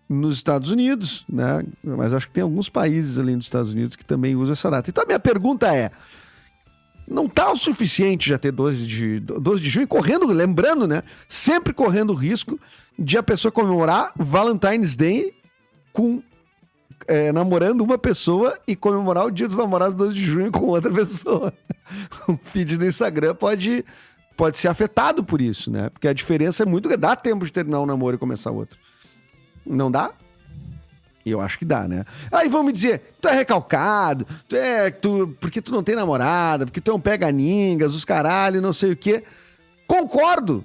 Nos 0.07 0.37
Estados 0.37 0.71
Unidos, 0.71 1.25
né? 1.27 1.65
Mas 1.83 2.13
acho 2.13 2.27
que 2.27 2.35
tem 2.35 2.43
alguns 2.43 2.69
países 2.69 3.17
além 3.17 3.39
dos 3.39 3.47
Estados 3.47 3.73
Unidos 3.73 3.97
que 3.97 4.05
também 4.05 4.37
usam 4.37 4.53
essa 4.53 4.71
data. 4.71 4.91
Então 4.91 5.05
a 5.05 5.07
minha 5.07 5.21
pergunta 5.21 5.75
é: 5.75 5.91
não 7.09 7.29
tá 7.29 7.51
o 7.51 7.57
suficiente 7.57 8.29
já 8.29 8.39
ter 8.39 8.53
12 8.53 8.87
de, 8.87 9.21
12 9.21 9.63
de 9.63 9.71
junho 9.71 9.89
correndo, 9.89 10.27
lembrando, 10.27 10.87
né? 10.87 11.03
Sempre 11.27 11.73
correndo 11.73 12.11
o 12.11 12.15
risco 12.15 12.61
de 12.99 13.17
a 13.17 13.23
pessoa 13.23 13.51
comemorar 13.51 14.13
Valentine's 14.15 14.95
Day 14.95 15.35
com 15.93 16.23
é, 17.07 17.33
namorando 17.33 17.81
uma 17.83 17.99
pessoa 17.99 18.59
e 18.67 18.77
comemorar 18.77 19.27
o 19.27 19.31
dia 19.31 19.47
dos 19.47 19.57
namorados 19.57 19.95
12 19.95 20.15
de 20.15 20.25
junho 20.25 20.51
com 20.51 20.67
outra 20.67 20.93
pessoa. 20.93 21.53
o 22.29 22.37
feed 22.37 22.77
do 22.77 22.87
Instagram 22.87 23.35
pode, 23.35 23.85
pode 24.37 24.59
ser 24.59 24.69
afetado 24.69 25.25
por 25.25 25.41
isso, 25.41 25.71
né? 25.71 25.91
Porque 25.91 26.09
a 26.09 26.13
diferença 26.13 26.63
é 26.63 26.67
muito. 26.67 26.95
Dá 26.97 27.17
tempo 27.17 27.45
de 27.45 27.53
terminar 27.53 27.81
um 27.81 27.87
namoro 27.87 28.17
e 28.17 28.19
começar 28.19 28.51
outro. 28.51 28.79
Não 29.67 29.91
dá? 29.91 30.13
Eu 31.25 31.41
acho 31.41 31.59
que 31.59 31.65
dá, 31.65 31.87
né? 31.87 32.05
Aí 32.33 32.49
vão 32.49 32.63
me 32.63 32.73
dizer, 32.73 33.03
tu 33.21 33.29
é 33.29 33.33
recalcado, 33.33 34.27
tu 34.49 34.57
é. 34.57 34.91
Tu, 34.91 35.37
porque 35.41 35.61
tu 35.61 35.73
não 35.73 35.83
tem 35.83 35.95
namorada, 35.95 36.65
porque 36.65 36.81
tu 36.81 36.91
é 36.91 36.95
um 36.95 37.01
pega-ningas, 37.01 37.95
os 37.95 38.05
caralho, 38.05 38.63
não 38.63 38.73
sei 38.73 38.93
o 38.93 38.97
quê. 38.97 39.23
Concordo. 39.87 40.65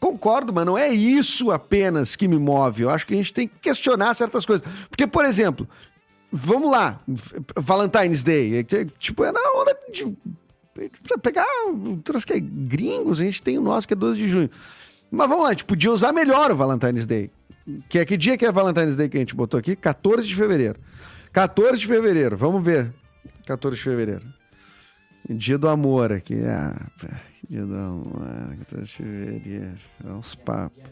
Concordo, 0.00 0.52
mas 0.52 0.64
não 0.64 0.78
é 0.78 0.88
isso 0.88 1.50
apenas 1.50 2.14
que 2.14 2.28
me 2.28 2.38
move. 2.38 2.82
Eu 2.82 2.90
acho 2.90 3.06
que 3.06 3.14
a 3.14 3.16
gente 3.16 3.32
tem 3.32 3.48
que 3.48 3.54
questionar 3.60 4.14
certas 4.14 4.46
coisas. 4.46 4.66
Porque, 4.88 5.06
por 5.06 5.24
exemplo, 5.24 5.68
vamos 6.30 6.70
lá, 6.70 7.00
Valentine's 7.56 8.22
Day. 8.22 8.58
É 8.58 8.62
tipo, 8.98 9.24
é 9.24 9.32
na 9.32 9.40
onda 9.54 9.76
de. 9.92 10.16
Pegar. 11.20 11.44
Trouxe 12.04 12.24
que 12.24 12.34
é 12.34 12.40
gringos, 12.40 13.20
a 13.20 13.24
gente 13.24 13.42
tem 13.42 13.58
o 13.58 13.62
nosso 13.62 13.88
que 13.88 13.94
é 13.94 13.96
12 13.96 14.18
de 14.18 14.28
junho. 14.28 14.50
Mas 15.10 15.28
vamos 15.28 15.42
lá, 15.42 15.50
a 15.50 15.52
gente 15.52 15.64
podia 15.64 15.90
usar 15.90 16.12
melhor 16.12 16.52
o 16.52 16.56
Valentine's 16.56 17.04
Day. 17.04 17.30
Que 17.88 17.98
é 17.98 18.04
que 18.04 18.16
dia 18.16 18.38
que 18.38 18.46
é 18.46 18.52
Valentine's 18.52 18.94
Day 18.94 19.08
que 19.08 19.16
a 19.16 19.20
gente 19.20 19.34
botou 19.34 19.58
aqui? 19.58 19.74
14 19.74 20.26
de 20.26 20.34
fevereiro. 20.34 20.78
14 21.32 21.80
de 21.80 21.86
fevereiro, 21.86 22.36
vamos 22.36 22.64
ver. 22.64 22.92
14 23.46 23.76
de 23.76 23.82
fevereiro. 23.82 24.26
Dia 25.28 25.58
do 25.58 25.68
amor 25.68 26.12
aqui. 26.12 26.36
Ah, 26.46 26.74
amor. 27.50 28.56
14 28.58 28.84
de 28.84 28.92
fevereiro. 28.92 29.74
É 30.04 30.10
uns 30.10 30.34
papos. 30.34 30.82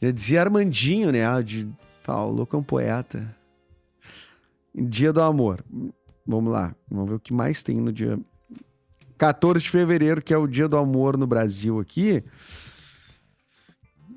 Já 0.00 0.10
dizia 0.10 0.40
Armandinho, 0.40 1.12
né? 1.12 1.26
Ah, 1.26 1.42
de 1.42 1.68
Paulo, 2.04 2.46
que 2.46 2.54
é 2.54 2.58
um 2.58 2.62
poeta. 2.62 3.36
Dia 4.74 5.12
do 5.12 5.20
amor. 5.20 5.64
Vamos 6.26 6.52
lá. 6.52 6.74
Vamos 6.90 7.08
ver 7.08 7.16
o 7.16 7.20
que 7.20 7.32
mais 7.32 7.62
tem 7.62 7.80
no 7.80 7.92
dia. 7.92 8.18
14 9.18 9.62
de 9.62 9.70
fevereiro, 9.70 10.22
que 10.22 10.32
é 10.32 10.38
o 10.38 10.46
dia 10.46 10.66
do 10.66 10.76
amor 10.76 11.16
no 11.18 11.26
Brasil 11.26 11.78
aqui. 11.78 12.22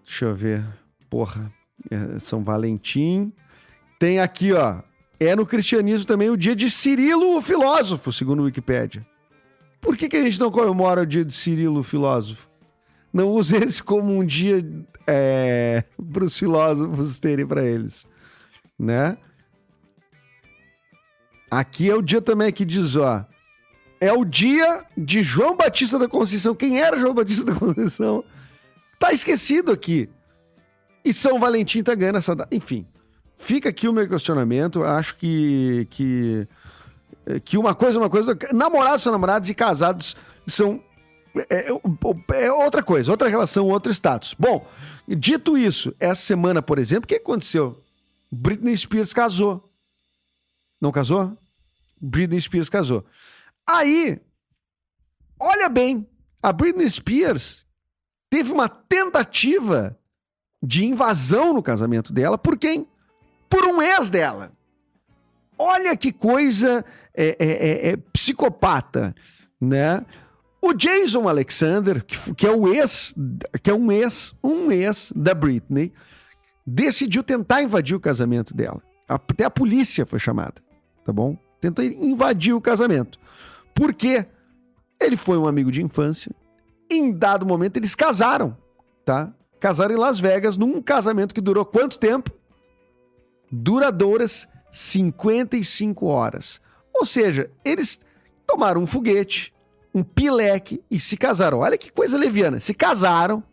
Deixa 0.04 0.26
eu 0.26 0.36
ver. 0.36 0.66
Porra. 1.10 1.52
É 1.90 2.20
São 2.20 2.44
Valentim. 2.44 3.34
Tem 4.00 4.20
aqui, 4.20 4.54
ó. 4.54 4.82
É 5.20 5.36
no 5.36 5.46
cristianismo 5.46 6.06
também 6.06 6.30
o 6.30 6.38
dia 6.38 6.56
de 6.56 6.70
Cirilo, 6.70 7.38
o 7.38 7.42
filósofo, 7.42 8.12
segundo 8.12 8.42
o 8.42 8.44
Wikipédia. 8.44 9.06
Por 9.84 9.98
que, 9.98 10.08
que 10.08 10.16
a 10.16 10.24
gente 10.24 10.40
não 10.40 10.50
comemora 10.50 11.02
o 11.02 11.06
dia 11.06 11.26
de 11.26 11.34
Cirilo, 11.34 11.84
filósofo? 11.84 12.50
Não 13.12 13.28
use 13.28 13.58
esse 13.58 13.84
como 13.84 14.18
um 14.18 14.26
dia 14.26 14.66
é, 15.06 15.84
para 16.12 16.24
os 16.24 16.40
filósofos 16.40 17.20
terem 17.20 17.46
para 17.46 17.66
eles, 17.66 18.08
né? 18.80 19.18
Aqui 21.52 21.90
é 21.90 21.96
o 21.96 22.02
dia 22.02 22.22
também 22.22 22.52
que 22.52 22.64
diz, 22.64 22.96
ó, 22.96 23.26
é 24.00 24.12
o 24.12 24.24
dia 24.24 24.86
de 24.98 25.22
João 25.22 25.56
Batista 25.56 26.00
da 26.00 26.08
Conceição. 26.08 26.56
Quem 26.56 26.82
era 26.82 26.98
João 26.98 27.14
Batista 27.14 27.52
da 27.52 27.60
Conceição? 27.60 28.24
Tá 28.98 29.12
esquecido 29.12 29.72
aqui. 29.72 30.10
E 31.04 31.14
São 31.14 31.40
Valentim 31.40 31.84
tá 31.84 31.94
ganhando 31.94 32.18
essa 32.18 32.34
data. 32.34 32.56
Enfim, 32.56 32.88
fica 33.36 33.70
aqui 33.70 33.88
o 33.88 33.94
meu 33.94 34.08
questionamento. 34.08 34.82
Acho 34.82 35.16
que, 35.18 35.86
que, 35.90 36.48
que 37.44 37.58
uma 37.58 37.74
coisa 37.74 37.98
é 37.98 38.02
uma 38.02 38.10
coisa. 38.10 38.38
Namorados 38.52 39.04
são 39.04 39.12
namorados 39.12 39.50
e 39.50 39.56
casados 39.56 40.16
são. 40.48 40.82
É, 41.50 41.72
é, 41.72 42.46
é 42.46 42.52
outra 42.52 42.84
coisa, 42.84 43.12
outra 43.12 43.30
relação, 43.30 43.68
outro 43.68 43.92
status. 43.92 44.36
Bom, 44.38 44.68
dito 45.08 45.58
isso, 45.58 45.94
essa 46.00 46.22
semana, 46.22 46.62
por 46.62 46.78
exemplo, 46.78 47.06
o 47.06 47.08
que 47.08 47.16
aconteceu? 47.16 47.82
Britney 48.32 48.76
Spears 48.78 49.14
casou. 49.14 49.70
Não 50.80 50.92
casou? 50.92 51.36
Britney 52.00 52.40
Spears 52.40 52.70
casou. 52.70 53.06
Aí, 53.66 54.20
olha 55.40 55.70
bem, 55.70 56.08
a 56.42 56.52
Britney 56.52 56.90
Spears 56.90 57.66
teve 58.30 58.52
uma 58.52 58.68
tentativa 58.68 59.98
de 60.62 60.86
invasão 60.86 61.54
no 61.54 61.64
casamento 61.64 62.12
dela 62.12 62.38
por 62.38 62.58
quem? 62.58 62.88
Por 63.50 63.66
um 63.66 63.82
ex 63.82 64.10
dela. 64.10 64.52
Olha 65.58 65.96
que 65.96 66.12
coisa 66.12 66.84
é, 67.16 67.36
é, 67.40 67.48
é, 67.48 67.90
é 67.92 67.98
psicopata, 68.12 69.14
né? 69.60 70.06
O 70.62 70.74
Jason 70.74 71.28
Alexander, 71.28 72.04
que, 72.06 72.34
que, 72.34 72.48
é 72.48 72.52
o 72.52 72.74
ex, 72.74 73.14
que 73.62 73.70
é 73.70 73.74
um 73.74 73.92
ex, 73.92 74.34
um 74.42 74.72
ex 74.72 75.12
da 75.14 75.34
Britney, 75.34 75.92
decidiu 76.66 77.22
tentar 77.22 77.62
invadir 77.62 77.96
o 77.96 78.00
casamento 78.00 78.56
dela. 78.56 78.82
Até 79.08 79.44
a 79.44 79.50
polícia 79.50 80.06
foi 80.06 80.20
chamada, 80.20 80.56
tá 81.04 81.12
bom? 81.12 81.38
Tentou 81.60 81.84
invadir 81.84 82.54
o 82.54 82.62
casamento. 82.62 83.20
Por 83.76 83.94
quê? 83.94 84.26
Ele 85.00 85.18
foi 85.18 85.38
um 85.38 85.48
amigo 85.48 85.72
de 85.72 85.82
infância. 85.82 86.34
Em 86.90 87.12
dado 87.12 87.46
momento, 87.46 87.78
eles 87.78 87.94
casaram, 87.94 88.58
tá? 89.04 89.34
Casaram 89.60 89.94
em 89.94 89.98
Las 89.98 90.20
Vegas, 90.20 90.58
num 90.58 90.82
casamento 90.82 91.34
que 91.34 91.42
durou 91.42 91.66
quanto 91.66 92.00
tempo? 92.00 92.32
Duradouras 93.52 94.48
55 94.72 96.06
horas. 96.06 96.62
Ou 97.04 97.06
seja, 97.06 97.52
eles 97.66 98.00
tomaram 98.48 98.82
um 98.82 98.88
foguete, 98.88 99.54
um 99.94 100.02
pileque 100.02 100.82
e 100.90 100.98
se 100.98 101.18
casaram. 101.18 101.60
Olha 101.60 101.78
que 101.78 101.92
coisa 101.92 102.18
leviana. 102.18 102.62
Se 102.62 102.74
casaram, 102.74 103.44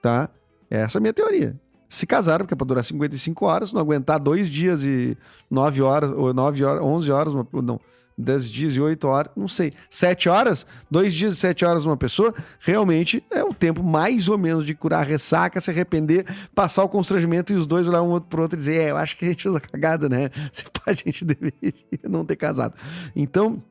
tá? 0.00 0.30
Essa 0.70 0.96
é 0.96 0.98
a 0.98 1.02
minha 1.02 1.12
teoria 1.12 1.54
se 1.88 2.06
casaram, 2.06 2.44
porque 2.44 2.52
é 2.54 2.56
para 2.56 2.66
durar 2.66 2.84
55 2.84 3.46
horas, 3.46 3.72
não 3.72 3.80
aguentar 3.80 4.20
dois 4.20 4.46
dias 4.48 4.82
e 4.82 5.16
nove 5.50 5.80
horas, 5.80 6.10
ou 6.10 6.34
nove 6.34 6.62
horas, 6.62 6.82
11 6.82 7.10
horas, 7.10 7.34
não, 7.34 7.80
10 8.18 8.50
dias 8.50 8.72
e 8.74 8.80
8 8.80 9.06
horas, 9.06 9.32
não 9.36 9.46
sei, 9.46 9.72
7 9.88 10.28
horas, 10.28 10.66
dois 10.90 11.14
dias 11.14 11.34
e 11.34 11.36
7 11.36 11.64
horas 11.64 11.86
uma 11.86 11.96
pessoa, 11.96 12.34
realmente 12.58 13.24
é 13.30 13.44
o 13.44 13.54
tempo 13.54 13.82
mais 13.82 14.28
ou 14.28 14.36
menos 14.36 14.66
de 14.66 14.74
curar 14.74 15.06
ressaca, 15.06 15.60
se 15.60 15.70
arrepender, 15.70 16.26
passar 16.54 16.82
o 16.82 16.88
constrangimento 16.88 17.52
e 17.52 17.56
os 17.56 17.66
dois 17.66 17.88
olhar 17.88 18.02
um 18.02 18.10
outro 18.10 18.28
pro 18.28 18.42
outro 18.42 18.56
e 18.56 18.58
dizer, 18.58 18.80
é, 18.80 18.90
eu 18.90 18.96
acho 18.96 19.16
que 19.16 19.24
a 19.24 19.28
gente 19.28 19.48
usa 19.48 19.60
cagada, 19.60 20.08
né? 20.08 20.30
Se 20.52 20.64
a 20.86 20.92
gente 20.92 21.24
deveria 21.24 21.72
não 22.08 22.24
ter 22.24 22.36
casado. 22.36 22.74
Então, 23.14 23.62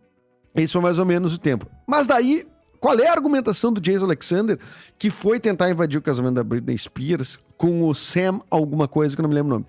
esse 0.55 0.73
foi 0.73 0.81
mais 0.81 0.97
ou 0.97 1.05
menos 1.05 1.33
o 1.33 1.39
tempo. 1.39 1.67
Mas 1.85 2.07
daí 2.07 2.47
qual 2.79 2.97
é 2.99 3.07
a 3.07 3.11
argumentação 3.11 3.73
do 3.73 3.81
Jason 3.81 4.05
Alexander 4.05 4.59
que 4.97 5.09
foi 5.09 5.39
tentar 5.39 5.69
invadir 5.69 5.97
o 5.97 6.01
casamento 6.01 6.35
da 6.35 6.43
Britney 6.43 6.77
Spears 6.77 7.39
com 7.57 7.83
o 7.83 7.93
Sam 7.93 8.39
alguma 8.49 8.87
coisa 8.87 9.15
que 9.15 9.21
eu 9.21 9.23
não 9.23 9.29
me 9.29 9.35
lembro 9.35 9.49
o 9.49 9.53
nome? 9.55 9.65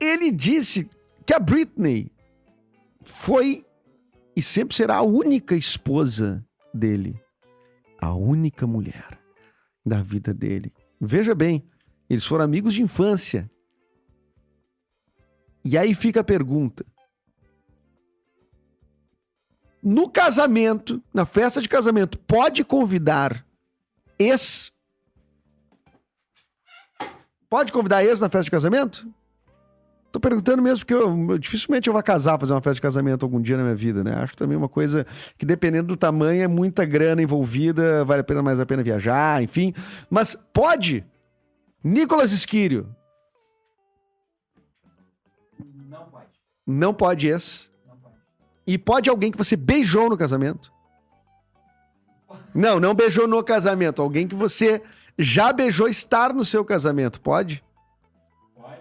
Ele 0.00 0.30
disse 0.30 0.88
que 1.24 1.34
a 1.34 1.40
Britney 1.40 2.10
foi 3.02 3.65
e 4.36 4.42
sempre 4.42 4.76
será 4.76 4.96
a 4.96 5.02
única 5.02 5.56
esposa 5.56 6.44
dele, 6.72 7.18
a 7.98 8.12
única 8.12 8.66
mulher 8.66 9.18
da 9.84 10.02
vida 10.02 10.34
dele. 10.34 10.74
Veja 11.00 11.34
bem, 11.34 11.66
eles 12.08 12.26
foram 12.26 12.44
amigos 12.44 12.74
de 12.74 12.82
infância. 12.82 13.50
E 15.64 15.78
aí 15.78 15.94
fica 15.94 16.20
a 16.20 16.24
pergunta: 16.24 16.84
no 19.82 20.10
casamento, 20.10 21.02
na 21.14 21.24
festa 21.24 21.62
de 21.62 21.68
casamento, 21.68 22.18
pode 22.18 22.62
convidar 22.62 23.44
ex? 24.18 24.70
Pode 27.48 27.72
convidar 27.72 28.04
ex 28.04 28.20
na 28.20 28.28
festa 28.28 28.44
de 28.44 28.50
casamento? 28.50 29.08
Tô 30.16 30.20
perguntando 30.20 30.62
mesmo, 30.62 30.78
porque 30.78 30.94
eu, 30.94 31.36
dificilmente 31.36 31.88
eu 31.88 31.92
vou 31.92 32.02
casar, 32.02 32.40
fazer 32.40 32.54
uma 32.54 32.62
festa 32.62 32.76
de 32.76 32.80
casamento 32.80 33.22
algum 33.22 33.38
dia 33.38 33.54
na 33.58 33.64
minha 33.64 33.74
vida, 33.74 34.02
né? 34.02 34.14
Acho 34.14 34.34
também 34.34 34.56
uma 34.56 34.66
coisa 34.66 35.06
que, 35.36 35.44
dependendo 35.44 35.88
do 35.88 35.94
tamanho, 35.94 36.42
é 36.42 36.48
muita 36.48 36.86
grana 36.86 37.20
envolvida, 37.20 38.02
vale 38.02 38.22
a 38.22 38.24
pena 38.24 38.42
mais 38.42 38.58
a 38.58 38.64
pena 38.64 38.82
viajar, 38.82 39.42
enfim. 39.42 39.74
Mas 40.08 40.34
pode! 40.54 41.04
Nicolas 41.84 42.32
Esquírio. 42.32 42.88
Não 45.86 46.06
pode. 46.06 46.30
Não 46.66 46.94
pode 46.94 47.26
ex. 47.26 47.70
E 48.66 48.78
pode 48.78 49.10
alguém 49.10 49.30
que 49.30 49.36
você 49.36 49.54
beijou 49.54 50.08
no 50.08 50.16
casamento. 50.16 50.72
Não, 52.54 52.80
não 52.80 52.94
beijou 52.94 53.28
no 53.28 53.44
casamento. 53.44 54.00
Alguém 54.00 54.26
que 54.26 54.34
você 54.34 54.80
já 55.18 55.52
beijou 55.52 55.86
estar 55.86 56.32
no 56.32 56.42
seu 56.42 56.64
casamento. 56.64 57.20
Pode? 57.20 57.62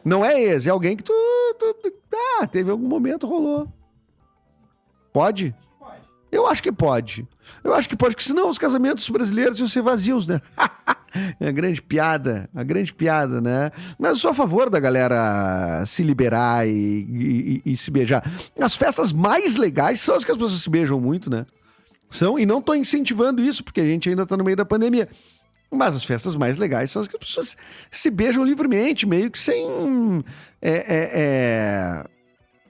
Não 0.06 0.24
é 0.24 0.40
esse, 0.40 0.70
é 0.70 0.72
alguém 0.72 0.96
que 0.96 1.04
tu, 1.04 1.14
tu, 1.58 1.74
tu, 1.82 1.94
Ah, 2.40 2.46
teve 2.46 2.70
algum 2.70 2.88
momento, 2.88 3.26
rolou. 3.26 3.68
Pode? 5.12 5.56
Pode. 5.80 6.02
Eu 6.32 6.46
acho 6.46 6.62
que 6.62 6.72
pode. 6.72 7.28
Eu 7.64 7.74
acho 7.74 7.90
que 7.90 7.96
pode, 7.96 8.16
porque 8.16 8.28
senão 8.28 8.50
os 8.50 8.60
casamentos 8.60 9.10
brasileiros 9.10 9.58
iam 9.58 9.68
ser 9.68 9.82
vazios, 9.82 10.28
né? 10.28 10.40
É 11.40 11.48
a 11.48 11.52
grande 11.52 11.82
piada, 11.82 12.50
a 12.54 12.62
grande 12.62 12.94
piada, 12.94 13.40
né? 13.40 13.72
Mas 13.98 14.10
eu 14.10 14.16
sou 14.18 14.32
a 14.32 14.34
favor 14.34 14.70
da 14.70 14.82
galera 14.82 15.82
se 15.86 16.04
liberar 16.04 16.68
e, 16.68 16.72
e, 17.66 17.72
e, 17.72 17.78
se 17.78 17.90
beijar. 17.90 18.22
As 18.60 18.76
festas 18.76 19.14
mais 19.14 19.56
legais 19.56 20.02
são 20.02 20.16
as 20.16 20.26
que 20.26 20.32
as 20.32 20.36
pessoas 20.36 20.62
se 20.62 20.70
beijam 20.70 21.00
muito, 21.00 21.30
né? 21.30 21.46
São, 22.10 22.38
e 22.38 22.46
não 22.46 22.62
tô 22.62 22.74
incentivando 22.74 23.42
isso, 23.42 23.64
porque 23.64 23.80
a 23.80 23.86
gente 23.86 24.10
ainda 24.10 24.26
tá 24.26 24.36
no 24.36 24.44
meio 24.44 24.58
da 24.58 24.66
pandemia. 24.66 25.08
Mas 25.76 25.96
as 25.96 26.04
festas 26.04 26.36
mais 26.36 26.58
legais 26.58 26.92
são 26.92 27.02
as 27.02 27.08
que 27.08 27.16
as 27.16 27.24
pessoas 27.24 27.58
se 27.92 28.10
beijam 28.10 28.44
livremente, 28.44 29.06
meio 29.06 29.30
que 29.30 29.40
sem. 29.40 30.24
É, 30.62 30.72
é, 30.72 31.10
é 31.14 32.06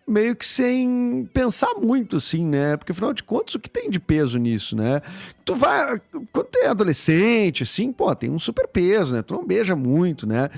meio 0.07 0.35
que 0.35 0.45
sem 0.45 1.27
pensar 1.33 1.73
muito, 1.75 2.17
assim, 2.17 2.45
né? 2.45 2.77
Porque 2.77 2.91
afinal 2.91 3.13
de 3.13 3.23
contas, 3.23 3.55
o 3.55 3.59
que 3.59 3.69
tem 3.69 3.89
de 3.89 3.99
peso 3.99 4.37
nisso, 4.37 4.75
né? 4.75 5.01
Tu 5.43 5.55
vai. 5.55 5.99
Quando 6.31 6.47
tu 6.47 6.59
é 6.59 6.67
adolescente, 6.67 7.63
assim, 7.63 7.91
pô, 7.91 8.13
tem 8.15 8.29
um 8.29 8.39
super 8.39 8.67
peso, 8.67 9.15
né? 9.15 9.21
Tu 9.21 9.33
não 9.33 9.45
beija 9.45 9.75
muito, 9.75 10.27
né? 10.27 10.49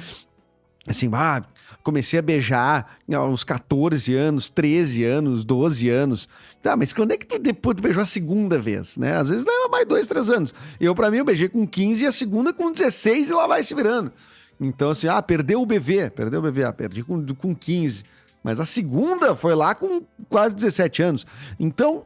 Assim, 0.86 1.10
ah, 1.14 1.44
comecei 1.88 2.20
a 2.20 2.22
beijar 2.22 2.98
aos 3.16 3.46
14 3.46 4.14
anos, 4.14 4.50
13 4.50 5.06
anos, 5.06 5.46
12 5.46 5.88
anos. 5.88 6.28
Tá, 6.62 6.76
mas 6.76 6.92
quando 6.92 7.14
é 7.14 7.18
que 7.18 7.26
tu 7.26 7.40
depois 7.40 7.78
tu 7.78 7.82
beijou 7.82 8.04
a 8.04 8.06
segunda 8.06 8.60
vez, 8.60 8.98
né? 8.98 9.16
Às 9.16 9.30
vezes 9.30 9.46
leva 9.46 9.70
mais 9.70 9.86
dois, 9.86 10.06
três 10.06 10.30
anos. 10.30 10.54
Eu, 10.82 10.94
para 10.94 11.10
mim, 11.10 11.20
eu 11.20 11.24
beijei 11.24 11.48
com 11.48 11.66
15 11.66 12.04
e 12.04 12.08
a 12.08 12.12
segunda 12.12 12.52
com 12.52 12.74
16 12.74 13.30
e 13.30 13.34
lá 13.34 13.48
vai 13.48 13.64
se 13.64 13.74
virando. 13.74 14.12
Então, 14.60 14.90
assim, 14.90 15.08
ah, 15.08 15.22
perdeu 15.22 15.62
o 15.62 15.66
BV, 15.66 16.10
perdeu 16.10 16.42
o 16.42 16.44
BV, 16.44 16.66
ah, 16.66 16.74
perdi 16.74 17.04
com, 17.06 17.26
com 17.36 17.56
15. 17.56 18.04
Mas 18.44 18.60
a 18.60 18.66
segunda 18.66 19.34
foi 19.34 19.56
lá 19.56 19.74
com 19.74 20.02
quase 20.28 20.58
17 20.58 21.02
anos. 21.02 21.26
Então, 21.58 22.06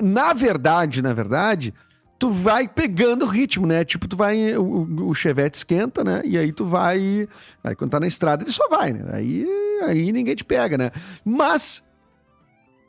na 0.00 0.32
verdade, 0.32 1.02
na 1.02 1.12
verdade, 1.12 1.74
tu 2.18 2.30
vai 2.30 2.66
pegando 2.66 3.24
o 3.24 3.28
ritmo, 3.28 3.66
né? 3.66 3.84
Tipo, 3.84 4.08
tu 4.08 4.16
vai. 4.16 4.56
O, 4.56 5.08
o 5.08 5.14
Chevette 5.14 5.56
esquenta, 5.56 6.02
né? 6.02 6.22
E 6.24 6.36
aí 6.36 6.52
tu 6.52 6.64
vai. 6.64 7.28
Aí 7.62 7.74
quando 7.76 7.90
tá 7.90 8.00
na 8.00 8.06
estrada, 8.06 8.42
ele 8.42 8.50
só 8.50 8.68
vai, 8.68 8.92
né? 8.92 9.04
Aí, 9.12 9.46
aí 9.84 10.10
ninguém 10.10 10.34
te 10.34 10.44
pega, 10.44 10.76
né? 10.76 10.90
Mas. 11.24 11.86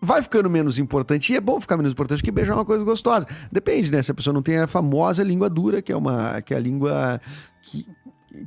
Vai 0.02 0.24
ficando 0.24 0.50
menos 0.50 0.80
importante, 0.80 1.34
e 1.34 1.36
é 1.36 1.42
bom 1.42 1.60
ficar 1.60 1.76
menos 1.76 1.92
importante, 1.92 2.24
que 2.24 2.32
beijar 2.32 2.54
é 2.54 2.56
uma 2.56 2.64
coisa 2.64 2.86
gostosa. 2.86 3.28
Depende, 3.52 3.92
né? 3.92 4.02
Se 4.02 4.10
a 4.10 4.14
pessoa 4.14 4.34
não 4.34 4.42
tem 4.42 4.58
a 4.58 4.66
famosa 4.66 5.22
língua 5.24 5.50
dura, 5.50 5.82
que 5.82 5.92
é 5.92 5.96
uma. 5.96 6.42
que 6.42 6.54
é 6.54 6.58
a 6.58 6.60
língua 6.60 7.20
que. 7.62 7.86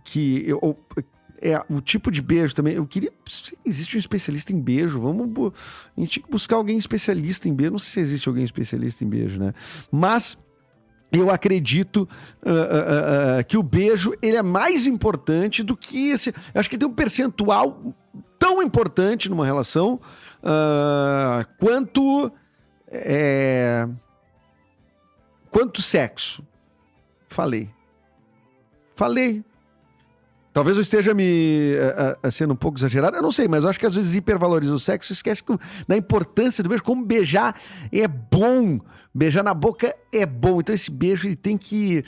que 0.03 0.45
eu, 0.49 0.79
é, 1.43 1.63
o 1.69 1.83
tipo 1.83 2.11
de 2.11 2.23
beijo 2.23 2.55
também. 2.55 2.75
Eu 2.75 2.87
queria. 2.87 3.13
Existe 3.67 3.97
um 3.97 4.01
especialista 4.01 4.51
em 4.51 4.59
beijo. 4.59 4.99
Vamos. 4.99 5.53
A 5.95 6.01
gente 6.01 6.13
tinha 6.13 6.25
que 6.25 6.31
buscar 6.31 6.57
alguém 6.57 6.79
especialista 6.79 7.51
em 7.51 7.55
beijo. 7.55 7.73
Não 7.73 7.79
sei 7.79 8.03
se 8.03 8.09
existe 8.09 8.29
alguém 8.29 8.45
especialista 8.45 9.05
em 9.05 9.09
beijo, 9.09 9.39
né? 9.39 9.53
Mas 9.91 10.39
eu 11.13 11.31
acredito 11.31 12.09
uh, 12.43 12.49
uh, 12.49 13.41
uh, 13.41 13.45
que 13.47 13.59
o 13.59 13.63
beijo 13.63 14.13
ele 14.23 14.37
é 14.37 14.43
mais 14.43 14.87
importante 14.87 15.63
do 15.63 15.77
que 15.77 16.09
esse. 16.09 16.31
Eu 16.55 16.61
acho 16.61 16.71
que 16.71 16.79
tem 16.79 16.89
um 16.89 16.95
percentual 16.95 17.95
tão 18.39 18.63
importante 18.63 19.29
numa 19.29 19.45
relação 19.45 20.01
quanto 21.59 22.33
é, 22.89 23.89
quanto 25.51 25.81
sexo. 25.81 26.45
Falei. 27.29 27.71
Falei. 28.97 29.45
Talvez 30.53 30.77
eu 30.77 30.83
esteja 30.83 31.15
me 31.15 31.75
uh, 31.77 32.29
uh, 32.29 32.31
sendo 32.31 32.53
um 32.53 32.57
pouco 32.57 32.79
exagerado, 32.79 33.17
eu 33.17 33.23
não 33.23 33.33
sei, 33.33 33.49
mas 33.49 33.65
eu 33.65 33.71
acho 33.71 33.81
que 33.81 33.87
às 33.87 33.95
vezes 33.95 34.15
hipervaloriza 34.15 34.75
o 34.75 34.79
sexo, 34.79 35.13
esquece 35.13 35.43
que, 35.43 35.57
da 35.89 35.97
importância 35.97 36.63
do 36.63 36.69
beijo, 36.69 36.85
como 36.85 37.05
beijar 37.05 37.59
é 37.91 38.07
bom, 38.07 38.79
beijar 39.15 39.43
na 39.43 39.55
boca 39.55 39.95
é 40.13 40.27
bom, 40.27 40.61
então 40.61 40.75
esse 40.75 40.91
beijo 40.91 41.27
ele 41.27 41.37
tem 41.37 41.57
que, 41.57 42.05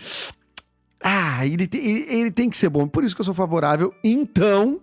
ah, 1.02 1.46
ele 1.46 1.68
ele, 1.72 2.06
ele 2.08 2.30
tem 2.30 2.50
que 2.50 2.56
ser 2.56 2.68
bom, 2.68 2.86
por 2.86 3.02
isso 3.02 3.14
que 3.14 3.22
eu 3.22 3.24
sou 3.24 3.34
favorável, 3.34 3.94
então, 4.04 4.78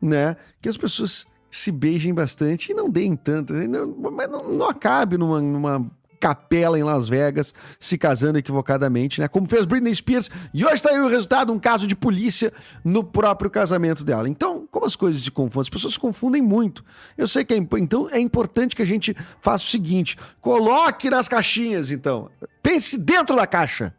né, 0.00 0.36
que 0.60 0.68
as 0.68 0.76
pessoas 0.76 1.26
se 1.50 1.72
beijem 1.72 2.12
bastante 2.12 2.70
e 2.70 2.74
não 2.74 2.90
deem 2.90 3.16
tanto, 3.16 3.54
né, 3.54 3.66
mas 4.12 4.28
não, 4.28 4.52
não 4.52 4.68
acabe 4.68 5.16
numa, 5.16 5.40
numa 5.40 5.90
capela 6.20 6.78
em 6.78 6.82
Las 6.82 7.08
Vegas, 7.08 7.54
se 7.80 7.96
casando 7.96 8.38
equivocadamente, 8.38 9.20
né? 9.20 9.26
Como 9.26 9.48
fez 9.48 9.64
Britney 9.64 9.94
Spears. 9.94 10.30
E 10.52 10.64
hoje 10.64 10.74
está 10.74 10.90
aí 10.90 11.00
o 11.00 11.08
resultado, 11.08 11.50
um 11.50 11.58
caso 11.58 11.86
de 11.86 11.96
polícia 11.96 12.52
no 12.84 13.02
próprio 13.02 13.50
casamento 13.50 14.04
dela. 14.04 14.28
Então, 14.28 14.68
como 14.70 14.84
as 14.84 14.94
coisas 14.94 15.22
se 15.22 15.30
confundem? 15.30 15.62
As 15.62 15.70
pessoas 15.70 15.94
se 15.94 15.98
confundem 15.98 16.42
muito. 16.42 16.84
Eu 17.16 17.26
sei 17.26 17.42
que 17.42 17.54
é, 17.54 17.56
então 17.56 18.06
é 18.10 18.20
importante 18.20 18.76
que 18.76 18.82
a 18.82 18.86
gente 18.86 19.16
faça 19.40 19.64
o 19.64 19.68
seguinte: 19.68 20.18
coloque 20.40 21.08
nas 21.08 21.26
caixinhas, 21.26 21.90
então. 21.90 22.30
Pense 22.62 22.98
dentro 22.98 23.34
da 23.34 23.46
caixa, 23.46 23.94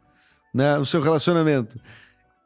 né? 0.54 0.78
O 0.78 0.86
seu 0.86 1.00
relacionamento. 1.00 1.80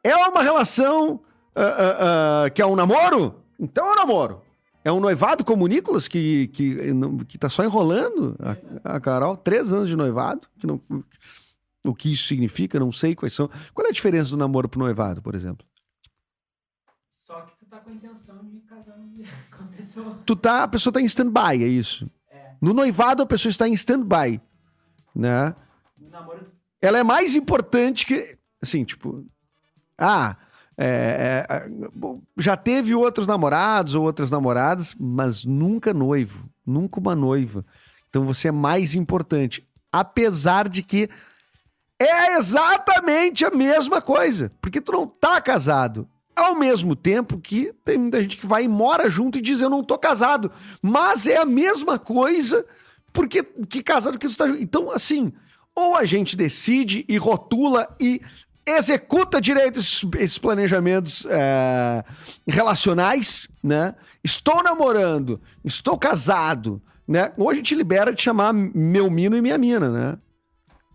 É 0.03 0.15
uma 0.15 0.41
relação 0.41 1.11
uh, 1.11 1.15
uh, 1.15 2.47
uh, 2.47 2.51
que 2.51 2.61
é 2.61 2.65
um 2.65 2.75
namoro? 2.75 3.43
Então 3.59 3.85
é 3.85 3.91
um 3.91 3.95
namoro. 3.95 4.46
É 4.87 4.91
um 4.91 5.01
noivado 5.01 5.43
como 5.43 5.65
o 5.65 5.67
Nicolas, 5.67 6.07
que, 6.07 6.47
que, 6.47 6.77
que 7.27 7.37
tá 7.37 7.49
só 7.49 7.61
enrolando 7.61 8.37
a, 8.85 8.95
a 8.95 8.99
Carol. 9.01 9.35
Três 9.35 9.73
anos 9.73 9.89
de 9.89 9.97
noivado. 9.97 10.47
Que 10.57 10.65
não, 10.65 10.81
o 11.85 11.93
que 11.93 12.13
isso 12.13 12.25
significa, 12.25 12.79
não 12.79 12.89
sei 12.89 13.13
quais 13.13 13.33
são. 13.33 13.49
Qual 13.73 13.85
é 13.85 13.89
a 13.89 13.93
diferença 13.93 14.29
do 14.31 14.37
namoro 14.37 14.69
pro 14.69 14.79
noivado, 14.79 15.21
por 15.21 15.35
exemplo? 15.35 15.67
Só 17.09 17.41
que 17.41 17.57
tu 17.57 17.65
tá 17.65 17.79
com 17.79 17.89
a 17.89 17.93
intenção 17.93 18.39
de 18.45 18.61
casar 18.61 18.95
com 19.57 19.63
a 19.65 19.67
pessoa. 19.67 20.19
Tu 20.25 20.35
tá, 20.37 20.63
a 20.63 20.67
pessoa 20.69 20.93
tá 20.93 21.01
em 21.01 21.05
stand-by, 21.05 21.61
é 21.61 21.67
isso? 21.67 22.09
É. 22.31 22.53
No 22.61 22.73
noivado, 22.73 23.21
a 23.21 23.25
pessoa 23.25 23.49
está 23.49 23.67
em 23.67 23.73
stand-by. 23.73 24.39
Né? 25.13 25.53
No 25.97 26.09
namoro... 26.09 26.49
Ela 26.81 26.99
é 26.99 27.03
mais 27.03 27.35
importante 27.35 28.05
que. 28.05 28.37
Assim, 28.61 28.85
tipo. 28.85 29.25
Ah, 29.97 30.37
é, 30.77 31.45
é, 31.49 31.69
já 32.37 32.55
teve 32.55 32.93
outros 32.93 33.25
namorados 33.25 33.95
ou 33.95 34.03
outras 34.03 34.29
namoradas, 34.29 34.95
mas 34.99 35.43
nunca 35.43 35.93
noivo, 35.93 36.47
nunca 36.65 36.99
uma 36.99 37.15
noiva. 37.15 37.65
Então 38.09 38.23
você 38.23 38.49
é 38.49 38.51
mais 38.51 38.93
importante. 38.93 39.67
Apesar 39.91 40.69
de 40.69 40.83
que 40.83 41.09
é 41.99 42.35
exatamente 42.37 43.43
a 43.43 43.49
mesma 43.49 44.01
coisa, 44.01 44.51
porque 44.61 44.79
tu 44.79 44.91
não 44.91 45.07
tá 45.07 45.41
casado. 45.41 46.07
Ao 46.35 46.53
mesmo 46.53 46.95
tempo 46.95 47.39
que 47.39 47.73
tem 47.83 47.97
muita 47.97 48.21
gente 48.21 48.37
que 48.37 48.45
vai 48.45 48.65
e 48.65 48.67
mora 48.67 49.09
junto 49.09 49.39
e 49.39 49.41
diz 49.41 49.59
eu 49.59 49.71
não 49.71 49.83
tô 49.83 49.97
casado, 49.97 50.51
mas 50.79 51.25
é 51.25 51.37
a 51.37 51.45
mesma 51.45 51.97
coisa 51.97 52.63
porque 53.11 53.41
que 53.67 53.81
casado 53.81 54.19
que 54.19 54.27
tu 54.27 54.37
tá 54.37 54.47
Então 54.59 54.91
assim, 54.91 55.33
ou 55.73 55.95
a 55.95 56.05
gente 56.05 56.35
decide 56.35 57.03
e 57.09 57.17
rotula 57.17 57.87
e 57.99 58.21
executa 58.67 59.39
direito 59.39 59.79
esses, 59.79 60.37
planejamentos 60.37 61.25
é, 61.29 62.03
relacionais, 62.47 63.47
né? 63.63 63.95
Estou 64.23 64.61
namorando, 64.61 65.39
estou 65.63 65.97
casado, 65.97 66.81
né? 67.07 67.31
Ou 67.37 67.49
a 67.49 67.53
gente 67.53 67.73
libera 67.73 68.13
de 68.13 68.21
chamar 68.21 68.53
meu 68.53 69.09
mino 69.09 69.37
e 69.37 69.41
minha 69.41 69.57
mina, 69.57 69.89
né? 69.89 70.17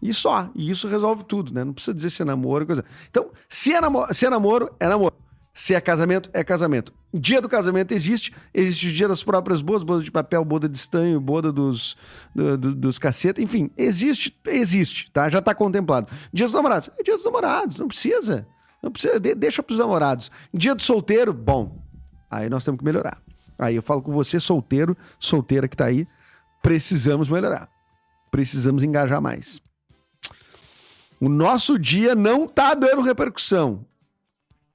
E 0.03 0.13
só. 0.13 0.51
E 0.55 0.71
isso 0.71 0.89
resolve 0.89 1.25
tudo, 1.25 1.55
né? 1.55 1.65
Não 1.65 1.73
precisa 1.73 1.95
dizer 1.95 2.11
se 2.11 2.23
é 2.23 2.25
namoro, 2.25 2.67
coisa. 2.67 2.85
Então, 3.09 3.31
se 3.49 3.73
é, 3.73 3.81
se 4.13 4.27
é 4.27 4.31
namoro, 4.31 4.75
é 4.79 4.89
namoro. 4.89 5.15
Se 5.55 5.75
é 5.75 5.81
casamento, 5.81 6.31
é 6.33 6.43
casamento. 6.43 6.95
Dia 7.13 7.41
do 7.43 7.49
casamento 7.49 7.93
existe, 7.93 8.33
existe 8.55 8.89
o 8.89 8.93
dia 8.93 9.07
das 9.07 9.23
próprias 9.23 9.61
bodas, 9.61 9.83
boda 9.83 10.03
de 10.03 10.11
papel, 10.11 10.43
boda 10.45 10.67
de 10.67 10.79
estanho, 10.79 11.21
boda 11.21 11.53
dos, 11.53 11.95
do, 12.35 12.57
do, 12.57 12.75
dos 12.75 12.99
caceta, 12.99 13.43
enfim, 13.43 13.71
existe, 13.77 14.35
existe, 14.47 15.11
tá? 15.11 15.29
Já 15.29 15.43
tá 15.43 15.55
contemplado. 15.55 16.11
Dia 16.33 16.47
dos 16.47 16.55
namorados, 16.55 16.91
é 16.99 17.03
dia 17.03 17.15
dos 17.15 17.25
namorados, 17.25 17.79
não 17.79 17.87
precisa. 17.87 18.47
Não 18.83 18.91
precisa, 18.91 19.21
de, 19.21 19.35
deixa 19.35 19.63
pros 19.63 19.79
namorados. 19.79 20.31
Dia 20.55 20.75
do 20.75 20.83
solteiro, 20.83 21.35
bom, 21.35 21.85
aí 22.31 22.49
nós 22.49 22.65
temos 22.65 22.79
que 22.79 22.85
melhorar. 22.85 23.21
Aí 23.59 23.77
eu 23.77 23.83
falo 23.83 24.01
com 24.01 24.11
você, 24.11 24.41
solteiro, 24.41 24.97
solteira 25.19 25.69
que 25.69 25.77
tá 25.77 25.85
aí, 25.85 26.07
precisamos 26.63 27.29
melhorar. 27.29 27.69
Precisamos 28.31 28.83
engajar 28.83 29.21
mais. 29.21 29.61
O 31.21 31.29
nosso 31.29 31.79
dia 31.79 32.15
não 32.15 32.49
tá 32.49 32.73
dando 32.73 33.03
repercussão. 33.03 33.85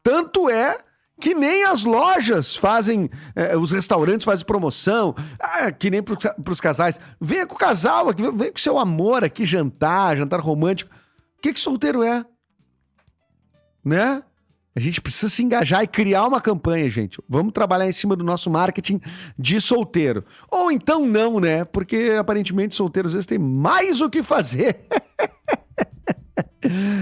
Tanto 0.07 0.49
é 0.49 0.77
que 1.19 1.33
nem 1.33 1.65
as 1.65 1.83
lojas 1.83 2.55
fazem, 2.55 3.09
é, 3.35 3.57
os 3.57 3.71
restaurantes 3.71 4.23
fazem 4.23 4.45
promoção, 4.45 5.13
ah, 5.37 5.69
que 5.69 5.89
nem 5.89 6.01
para 6.01 6.15
os 6.49 6.61
casais. 6.61 6.97
Venha 7.19 7.45
com 7.45 7.55
o 7.55 7.57
casal 7.57 8.07
aqui, 8.07 8.23
vem 8.31 8.49
com 8.49 8.57
seu 8.57 8.79
amor 8.79 9.25
aqui 9.25 9.45
jantar, 9.45 10.15
jantar 10.15 10.39
romântico. 10.39 10.89
O 11.37 11.41
que, 11.41 11.51
que 11.51 11.59
solteiro 11.59 12.03
é? 12.03 12.25
Né? 13.83 14.23
A 14.73 14.79
gente 14.79 15.01
precisa 15.01 15.27
se 15.27 15.43
engajar 15.43 15.83
e 15.83 15.87
criar 15.87 16.25
uma 16.25 16.39
campanha, 16.39 16.89
gente. 16.89 17.21
Vamos 17.27 17.51
trabalhar 17.51 17.89
em 17.89 17.91
cima 17.91 18.15
do 18.15 18.23
nosso 18.23 18.49
marketing 18.49 19.01
de 19.37 19.59
solteiro. 19.59 20.23
Ou 20.49 20.71
então 20.71 21.05
não, 21.05 21.37
né? 21.41 21.65
Porque 21.65 22.15
aparentemente 22.17 22.77
solteiros 22.77 23.09
às 23.09 23.15
vezes 23.15 23.27
têm 23.27 23.39
mais 23.39 23.99
o 23.99 24.09
que 24.09 24.23
fazer. 24.23 24.85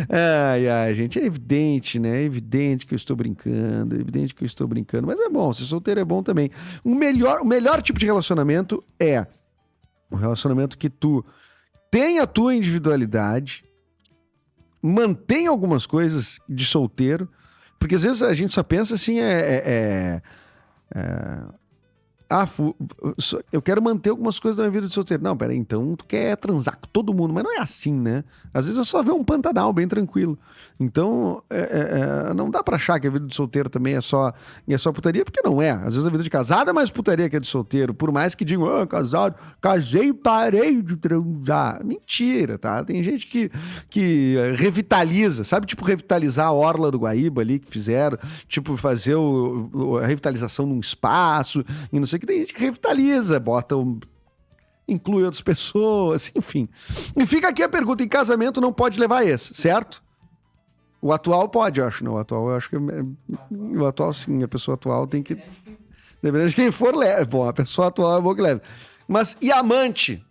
Ai, 0.10 0.68
ai, 0.68 0.96
gente, 0.96 1.20
é 1.20 1.26
evidente, 1.26 2.00
né? 2.00 2.22
É 2.22 2.24
evidente 2.24 2.86
que 2.86 2.94
eu 2.94 2.98
estou 2.98 3.16
brincando, 3.16 3.96
é 3.96 4.00
evidente 4.00 4.34
que 4.34 4.44
eu 4.44 4.46
estou 4.46 4.68
brincando, 4.68 5.08
mas 5.08 5.20
é 5.20 5.30
bom, 5.30 5.52
ser 5.54 5.64
solteiro 5.64 6.00
é 6.00 6.06
bom 6.06 6.22
também. 6.22 6.50
O 6.84 6.94
melhor, 6.94 7.42
o 7.42 7.46
melhor 7.46 7.82
tipo 7.82 8.00
de 8.00 8.06
relacionamento 8.06 8.84
é 9.00 9.26
um 10.12 10.16
relacionamento 10.16 10.78
que 10.78 10.90
tu 10.90 11.26
tem 11.92 12.20
a 12.20 12.28
tua 12.28 12.56
individualidade, 12.56 13.64
mantém 14.82 15.48
algumas 15.48 15.86
coisas 15.86 16.40
de 16.48 16.66
solteiro, 16.66 17.30
porque 17.80 17.96
às 17.96 18.04
vezes 18.04 18.22
a 18.22 18.34
gente 18.34 18.54
só 18.54 18.64
pensa 18.64 18.96
assim, 18.96 19.20
é, 19.20 19.32
é, 19.32 19.64
é, 19.66 20.22
é 20.96 21.42
Ah, 22.30 22.48
eu 23.52 23.62
quero 23.62 23.82
manter 23.82 24.10
algumas 24.10 24.40
coisas 24.40 24.58
da 24.58 24.64
minha 24.64 24.72
vida 24.72 24.88
de 24.88 24.94
solteiro. 24.94 25.22
Não, 25.24 25.38
peraí, 25.38 25.58
então 25.58 25.96
tu 25.96 26.06
quer 26.06 26.36
transar 26.38 26.76
com 26.78 26.88
todo 26.92 27.14
mundo, 27.14 27.34
mas 27.34 27.44
não 27.44 27.54
é 27.56 27.60
assim, 27.62 27.94
né? 27.94 28.24
Às 28.54 28.66
vezes 28.66 28.80
é 28.80 28.84
só 28.84 29.04
ver 29.04 29.12
um 29.12 29.24
Pantanal 29.24 29.72
bem 29.72 29.88
tranquilo. 29.88 30.38
Então, 30.80 31.42
é- 31.50 31.58
é- 31.60 32.30
é, 32.30 32.34
não 32.34 32.50
dá 32.50 32.64
pra 32.64 32.76
achar 32.76 33.00
que 33.00 33.08
a 33.08 33.10
vida 33.12 33.26
de 33.28 33.34
solteiro 33.36 33.70
também 33.70 33.94
é 33.96 34.02
só, 34.02 34.34
é 34.68 34.78
só 34.78 34.92
putaria, 34.92 35.24
porque 35.24 35.42
não 35.44 35.62
é. 35.62 35.70
Às 35.72 35.94
vezes 35.94 36.06
a 36.08 36.10
vida 36.10 36.24
de 36.24 36.30
casado 36.30 36.70
é 36.70 36.74
mais 36.74 36.90
putaria 36.90 37.30
que 37.30 37.36
a 37.36 37.40
de 37.40 37.48
solteiro. 37.48 37.94
Por 37.94 38.12
mais 38.12 38.34
que 38.36 38.44
digam, 38.44 38.66
ah, 38.82 38.86
casado, 38.88 39.36
casei 39.62 40.10
e 40.10 40.14
parei 40.14 40.82
de 40.82 40.98
transar. 40.98 41.84
Mentira, 41.86 42.58
tá? 42.58 42.84
Tem 42.84 43.02
gente 43.04 43.28
que, 43.28 43.50
que 43.90 44.36
eh, 44.38 44.56
revitaliza, 44.56 45.44
sabe? 45.44 45.66
Tipo, 45.68 45.86
revitalizar 45.86 46.48
a 46.48 46.52
orla 46.54 46.92
do 46.92 47.00
Guaíba 47.00 47.42
ali 47.42 47.60
que 47.60 47.70
fizeram, 47.70 48.18
tipo, 48.48 48.76
fazer 48.76 49.16
o- 49.16 49.98
a 50.02 50.06
revitalização 50.08 50.66
num 50.66 50.80
espaço, 50.80 51.64
e 51.94 52.00
não 52.00 52.06
sei 52.06 52.15
o 52.18 52.20
que. 52.20 52.26
Tem 52.26 52.40
gente 52.40 52.54
que 52.54 52.60
revitaliza, 52.62 53.40
bota 53.40 53.76
um 53.76 54.00
inclui 54.88 55.24
outras 55.24 55.42
pessoas, 55.42 56.32
enfim. 56.36 56.70
E 57.16 57.26
fica 57.26 57.50
aqui 57.50 57.64
a 57.64 57.70
pergunta: 57.70 58.04
em 58.04 58.08
casamento 58.08 58.60
não 58.62 58.72
pode 58.74 59.00
levar 59.00 59.26
esse, 59.26 59.54
certo? 59.54 60.04
O 61.02 61.12
atual 61.14 61.48
pode, 61.50 61.80
eu 61.80 61.88
acho, 61.88 62.04
não. 62.04 62.14
O 62.14 62.18
atual, 62.18 62.50
eu 62.50 62.56
acho 62.56 62.70
que. 62.70 62.76
é- 62.76 62.80
O 63.80 63.86
atual, 63.86 64.12
sim, 64.14 64.42
a 64.44 64.48
pessoa 64.48 64.76
atual 64.76 65.06
tem 65.08 65.22
que. 65.22 65.36
De 65.36 65.42
que- 65.42 65.78
Dependendo 66.22 66.50
de 66.50 66.56
quem 66.56 66.72
for, 66.72 66.96
leve. 66.96 67.26
Bom, 67.26 67.48
a 67.48 67.54
pessoa 67.54 67.88
atual 67.90 68.18
é 68.18 68.22
bom 68.22 68.34
que 68.34 68.42
leve. 68.42 68.62
Mas 69.08 69.38
e 69.40 69.52
amante? 69.52 70.26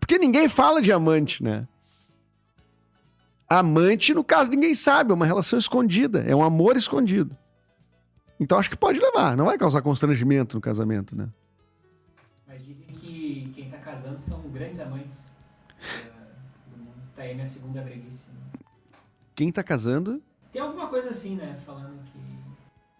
Porque 0.00 0.18
ninguém 0.18 0.48
fala 0.48 0.82
de 0.82 0.90
amante, 0.90 1.42
né? 1.42 1.68
Amante, 3.48 4.12
no 4.14 4.24
caso, 4.24 4.50
ninguém 4.50 4.74
sabe, 4.74 5.12
é 5.12 5.14
uma 5.14 5.26
relação 5.26 5.58
escondida, 5.58 6.24
é 6.26 6.34
um 6.34 6.42
amor 6.42 6.76
escondido. 6.76 7.36
Então 8.38 8.58
acho 8.58 8.70
que 8.70 8.76
pode 8.76 8.98
levar, 8.98 9.36
não 9.36 9.44
vai 9.46 9.56
causar 9.56 9.80
constrangimento 9.82 10.56
no 10.56 10.60
casamento, 10.60 11.16
né? 11.16 11.28
Mas 12.46 12.64
dizem 12.64 12.86
que 12.86 13.50
quem 13.54 13.70
tá 13.70 13.78
casando 13.78 14.18
são 14.18 14.40
grandes 14.50 14.80
amantes 14.80 15.28
eh, 15.80 16.10
do 16.70 16.76
mundo. 16.78 16.94
Tá 17.14 17.22
aí 17.22 17.34
minha 17.34 17.46
segunda 17.46 17.80
breguice. 17.82 18.24
né? 18.30 18.60
Quem 19.34 19.50
tá 19.52 19.62
casando, 19.62 20.20
Tem 20.52 20.60
alguma 20.62 20.86
coisa 20.88 21.10
assim, 21.10 21.36
né? 21.36 21.58
Falando 21.64 21.98
que 22.12 22.24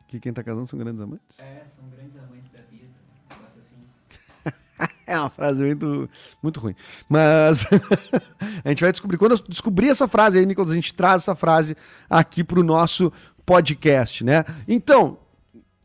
que 0.08 0.20
quem 0.20 0.32
tá 0.32 0.44
casando 0.44 0.66
são 0.68 0.78
grandes 0.78 1.02
amantes? 1.02 1.38
é, 1.40 1.64
são 1.64 1.84
grandes 1.88 2.16
amantes 2.16 2.50
da 2.52 2.60
vida. 2.70 2.86
Um 3.30 3.34
negócio 3.34 3.58
assim. 3.58 3.76
É 5.06 5.18
uma 5.18 5.28
frase 5.30 5.62
muito, 5.62 6.08
muito 6.42 6.60
ruim. 6.60 6.74
Mas 7.08 7.64
a 8.64 8.68
gente 8.68 8.80
vai 8.82 8.90
descobrir. 8.92 9.18
Quando 9.18 9.32
eu 9.32 9.38
descobrir 9.48 9.88
essa 9.88 10.06
frase 10.08 10.38
aí, 10.38 10.46
Nicolas, 10.46 10.70
a 10.70 10.74
gente 10.74 10.94
traz 10.94 11.22
essa 11.22 11.34
frase 11.34 11.76
aqui 12.08 12.42
pro 12.44 12.62
nosso 12.62 13.12
podcast, 13.44 14.24
né? 14.24 14.44
Então, 14.66 15.18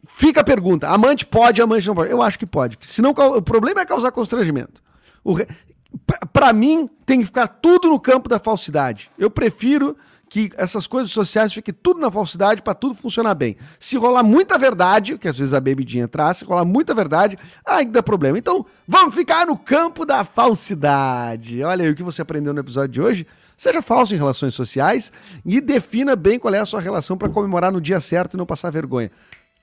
fica 0.08 0.42
a 0.42 0.44
pergunta: 0.44 0.88
amante 0.88 1.26
pode, 1.26 1.62
amante 1.62 1.88
não 1.88 1.96
pode? 1.96 2.12
Eu 2.12 2.22
acho 2.22 2.38
que 2.38 2.46
pode. 2.46 2.78
Senão, 2.82 3.12
o 3.12 3.42
problema 3.42 3.82
é 3.82 3.86
causar 3.86 4.12
constrangimento. 4.12 4.82
Re... 5.26 5.48
Pra 6.32 6.54
mim, 6.54 6.88
tem 7.06 7.20
que 7.20 7.26
ficar 7.26 7.48
tudo 7.48 7.90
no 7.90 8.00
campo 8.00 8.30
da 8.30 8.38
falsidade. 8.38 9.10
Eu 9.18 9.30
prefiro 9.30 9.98
que 10.30 10.52
essas 10.56 10.86
coisas 10.86 11.12
sociais 11.12 11.52
fiquem 11.52 11.74
tudo 11.74 12.00
na 12.00 12.12
falsidade 12.12 12.62
pra 12.62 12.76
tudo 12.76 12.94
funcionar 12.94 13.34
bem. 13.34 13.58
Se 13.80 13.98
rolar 13.98 14.24
muita 14.24 14.58
verdade, 14.60 15.18
que 15.18 15.28
às 15.28 15.38
vezes 15.38 15.54
a 15.54 15.60
bebidinha 15.60 16.08
traz, 16.08 16.38
se 16.38 16.46
rolar 16.46 16.64
muita 16.64 16.94
verdade, 16.94 17.38
aí 17.66 17.86
dá 17.86 18.04
problema. 18.04 18.38
Então, 18.38 18.66
vamos 18.88 19.16
ficar 19.16 19.48
no 19.48 19.58
campo 19.58 20.06
da 20.06 20.24
falsidade. 20.24 21.64
Olha 21.64 21.84
aí 21.84 21.90
o 21.90 21.96
que 21.96 22.04
você 22.04 22.22
aprendeu 22.22 22.54
no 22.54 22.60
episódio 22.60 22.90
de 22.90 23.02
hoje. 23.02 23.28
Seja 23.58 23.82
falso 23.82 24.14
em 24.14 24.18
relações 24.18 24.54
sociais 24.54 25.12
e 25.46 25.60
defina 25.60 26.16
bem 26.16 26.40
qual 26.40 26.54
é 26.54 26.60
a 26.60 26.66
sua 26.66 26.80
relação 26.80 27.18
pra 27.18 27.28
comemorar 27.28 27.74
no 27.74 27.82
dia 27.82 28.00
certo 28.00 28.36
e 28.36 28.38
não 28.38 28.46
passar 28.46 28.72
vergonha. 28.72 29.12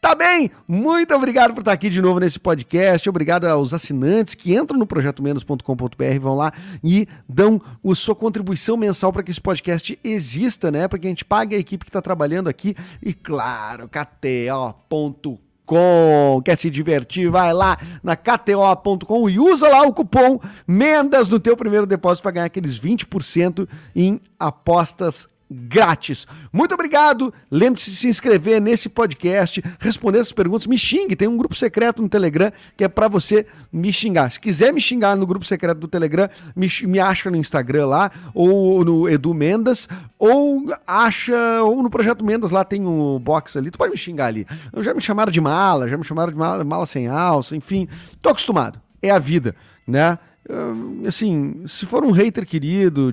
Tá 0.06 0.14
bem? 0.14 0.52
Muito 0.68 1.12
obrigado 1.16 1.52
por 1.52 1.62
estar 1.62 1.72
aqui 1.72 1.90
de 1.90 2.00
novo 2.00 2.20
nesse 2.20 2.38
podcast. 2.38 3.08
Obrigado 3.08 3.44
aos 3.44 3.74
assinantes 3.74 4.36
que 4.36 4.54
entram 4.54 4.78
no 4.78 4.86
projetomenos.com.br, 4.86 6.20
vão 6.20 6.36
lá 6.36 6.52
e 6.84 7.08
dão 7.28 7.60
a 7.84 7.94
sua 7.96 8.14
contribuição 8.14 8.76
mensal 8.76 9.12
para 9.12 9.24
que 9.24 9.32
esse 9.32 9.40
podcast 9.40 9.98
exista, 10.04 10.70
né? 10.70 10.86
Para 10.86 11.00
que 11.00 11.08
a 11.08 11.10
gente 11.10 11.24
pague 11.24 11.56
a 11.56 11.58
equipe 11.58 11.84
que 11.84 11.88
está 11.88 12.00
trabalhando 12.00 12.46
aqui. 12.48 12.76
E 13.02 13.12
claro, 13.12 13.88
KTO.com. 13.88 15.40
Quer 16.44 16.56
se 16.56 16.70
divertir? 16.70 17.28
Vai 17.28 17.52
lá 17.52 17.76
na 18.00 18.14
KTO.com 18.14 19.28
e 19.28 19.40
usa 19.40 19.68
lá 19.68 19.82
o 19.82 19.92
cupom 19.92 20.38
MENDAS 20.68 21.28
no 21.28 21.40
teu 21.40 21.56
primeiro 21.56 21.84
depósito 21.84 22.22
para 22.22 22.30
ganhar 22.30 22.46
aqueles 22.46 22.78
20% 22.78 23.68
em 23.92 24.20
apostas 24.38 25.28
grátis. 25.50 26.26
Muito 26.52 26.74
obrigado. 26.74 27.32
Lembre-se 27.50 27.90
de 27.90 27.96
se 27.96 28.08
inscrever 28.08 28.60
nesse 28.60 28.88
podcast, 28.88 29.62
responder 29.78 30.18
essas 30.18 30.32
perguntas, 30.32 30.66
me 30.66 30.78
xingue. 30.78 31.16
Tem 31.16 31.28
um 31.28 31.36
grupo 31.36 31.54
secreto 31.54 32.02
no 32.02 32.08
Telegram 32.08 32.52
que 32.76 32.84
é 32.84 32.88
para 32.88 33.08
você 33.08 33.46
me 33.72 33.92
xingar. 33.92 34.30
Se 34.30 34.40
quiser 34.40 34.72
me 34.72 34.80
xingar 34.80 35.16
no 35.16 35.26
grupo 35.26 35.44
secreto 35.44 35.78
do 35.78 35.88
Telegram, 35.88 36.28
me, 36.54 36.68
me 36.84 36.98
acha 36.98 37.30
no 37.30 37.36
Instagram 37.36 37.86
lá, 37.86 38.10
ou 38.34 38.84
no 38.84 39.08
Edu 39.08 39.34
Mendas, 39.34 39.88
ou 40.18 40.66
acha, 40.86 41.62
ou 41.62 41.82
no 41.82 41.90
Projeto 41.90 42.24
Mendas 42.24 42.50
lá 42.50 42.64
tem 42.64 42.84
um 42.84 43.18
box 43.18 43.56
ali. 43.56 43.70
Tu 43.70 43.78
pode 43.78 43.90
me 43.90 43.96
xingar 43.98 44.26
ali. 44.26 44.46
Já 44.78 44.94
me 44.94 45.00
chamaram 45.00 45.30
de 45.30 45.40
mala, 45.40 45.88
já 45.88 45.96
me 45.96 46.04
chamaram 46.04 46.32
de 46.32 46.38
mala, 46.38 46.64
mala 46.64 46.86
sem 46.86 47.06
alça, 47.06 47.56
enfim. 47.56 47.88
Tô 48.20 48.30
acostumado. 48.30 48.80
É 49.02 49.10
a 49.10 49.18
vida, 49.18 49.54
né? 49.86 50.18
Hum, 50.48 51.02
assim, 51.06 51.66
se 51.66 51.84
for 51.86 52.04
um 52.04 52.12
hater 52.12 52.46
querido, 52.46 53.12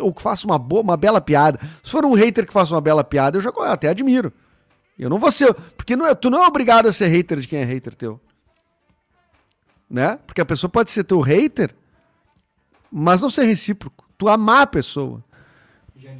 ou 0.00 0.12
que 0.12 0.20
faça 0.20 0.46
uma 0.46 0.58
boa, 0.58 0.82
uma 0.82 0.96
bela 0.96 1.20
piada, 1.20 1.58
se 1.82 1.90
for 1.90 2.04
um 2.04 2.12
hater 2.14 2.46
que 2.46 2.52
faça 2.52 2.74
uma 2.74 2.80
bela 2.80 3.02
piada, 3.02 3.38
eu 3.38 3.40
já 3.40 3.50
até 3.66 3.88
admiro. 3.88 4.32
Eu 4.98 5.08
não 5.08 5.18
vou 5.18 5.30
ser, 5.32 5.54
porque 5.76 5.96
não 5.96 6.06
é, 6.06 6.14
tu 6.14 6.28
não 6.28 6.42
é 6.44 6.46
obrigado 6.46 6.86
a 6.86 6.92
ser 6.92 7.06
hater 7.08 7.38
de 7.38 7.48
quem 7.48 7.60
é 7.60 7.64
hater 7.64 7.94
teu. 7.94 8.20
Né? 9.88 10.18
Porque 10.26 10.40
a 10.40 10.44
pessoa 10.44 10.68
pode 10.70 10.90
ser 10.90 11.04
teu 11.04 11.20
hater, 11.20 11.74
mas 12.92 13.22
não 13.22 13.30
ser 13.30 13.44
recíproco. 13.44 14.06
Tu 14.18 14.28
amar 14.28 14.62
a 14.62 14.66
pessoa. 14.66 15.24
Já. 15.96 16.10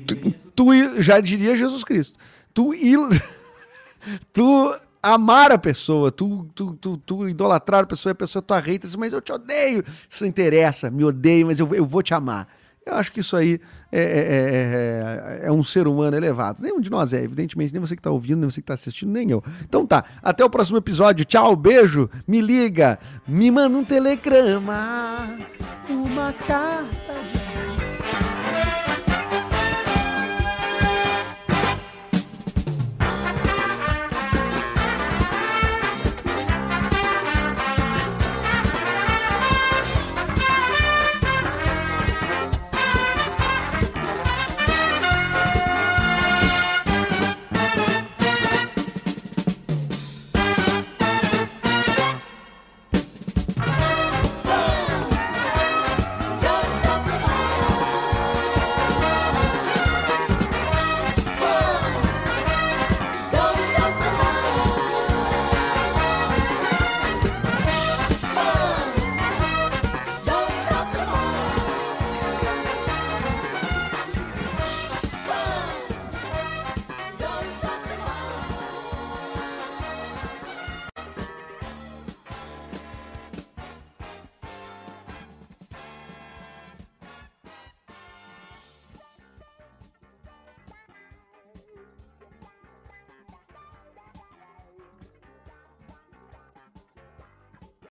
Tu 0.54 0.72
i- 0.74 1.02
já 1.02 1.20
diria 1.20 1.56
Jesus 1.56 1.84
Cristo. 1.84 2.18
Tu 2.54 2.72
il- 2.74 3.08
tu 4.32 4.74
amar 5.02 5.52
a 5.52 5.58
pessoa, 5.58 6.10
tu, 6.10 6.48
tu, 6.54 6.74
tu, 6.76 6.96
tu 6.96 7.28
idolatrar 7.28 7.82
a 7.84 7.86
pessoa, 7.86 8.10
e 8.10 8.12
a 8.12 8.14
pessoa 8.14 8.40
é 8.40 8.46
tua 8.46 8.58
hater, 8.60 8.90
mas 8.98 9.12
eu 9.12 9.20
te 9.20 9.32
odeio. 9.32 9.84
Isso 10.08 10.22
não 10.22 10.28
interessa, 10.28 10.90
me 10.90 11.04
odeio, 11.04 11.46
mas 11.46 11.58
eu, 11.60 11.74
eu 11.74 11.84
vou 11.86 12.02
te 12.02 12.14
amar. 12.14 12.48
Eu 12.84 12.94
acho 12.94 13.12
que 13.12 13.20
isso 13.20 13.36
aí 13.36 13.60
é, 13.92 14.00
é- 14.00 15.40
é- 15.44 15.46
é 15.48 15.52
um 15.52 15.62
ser 15.62 15.86
humano 15.86 16.16
elevado. 16.16 16.62
Nenhum 16.62 16.80
de 16.80 16.90
nós 16.90 17.12
é, 17.12 17.22
evidentemente, 17.22 17.70
nem 17.70 17.80
você 17.80 17.94
que 17.94 18.00
está 18.00 18.10
ouvindo, 18.10 18.40
nem 18.40 18.48
você 18.48 18.60
que 18.60 18.64
está 18.64 18.72
assistindo, 18.74 19.10
nem 19.12 19.30
eu. 19.30 19.44
Então 19.62 19.86
tá, 19.86 20.04
até 20.22 20.42
o 20.42 20.48
próximo 20.48 20.78
episódio. 20.78 21.22
Tchau, 21.26 21.54
beijo, 21.54 22.08
me 22.26 22.40
liga, 22.40 22.98
me 23.26 23.50
manda 23.50 23.76
um 23.76 23.84
telegrama, 23.84 25.36
uma 25.90 26.32
carta. 26.32 27.37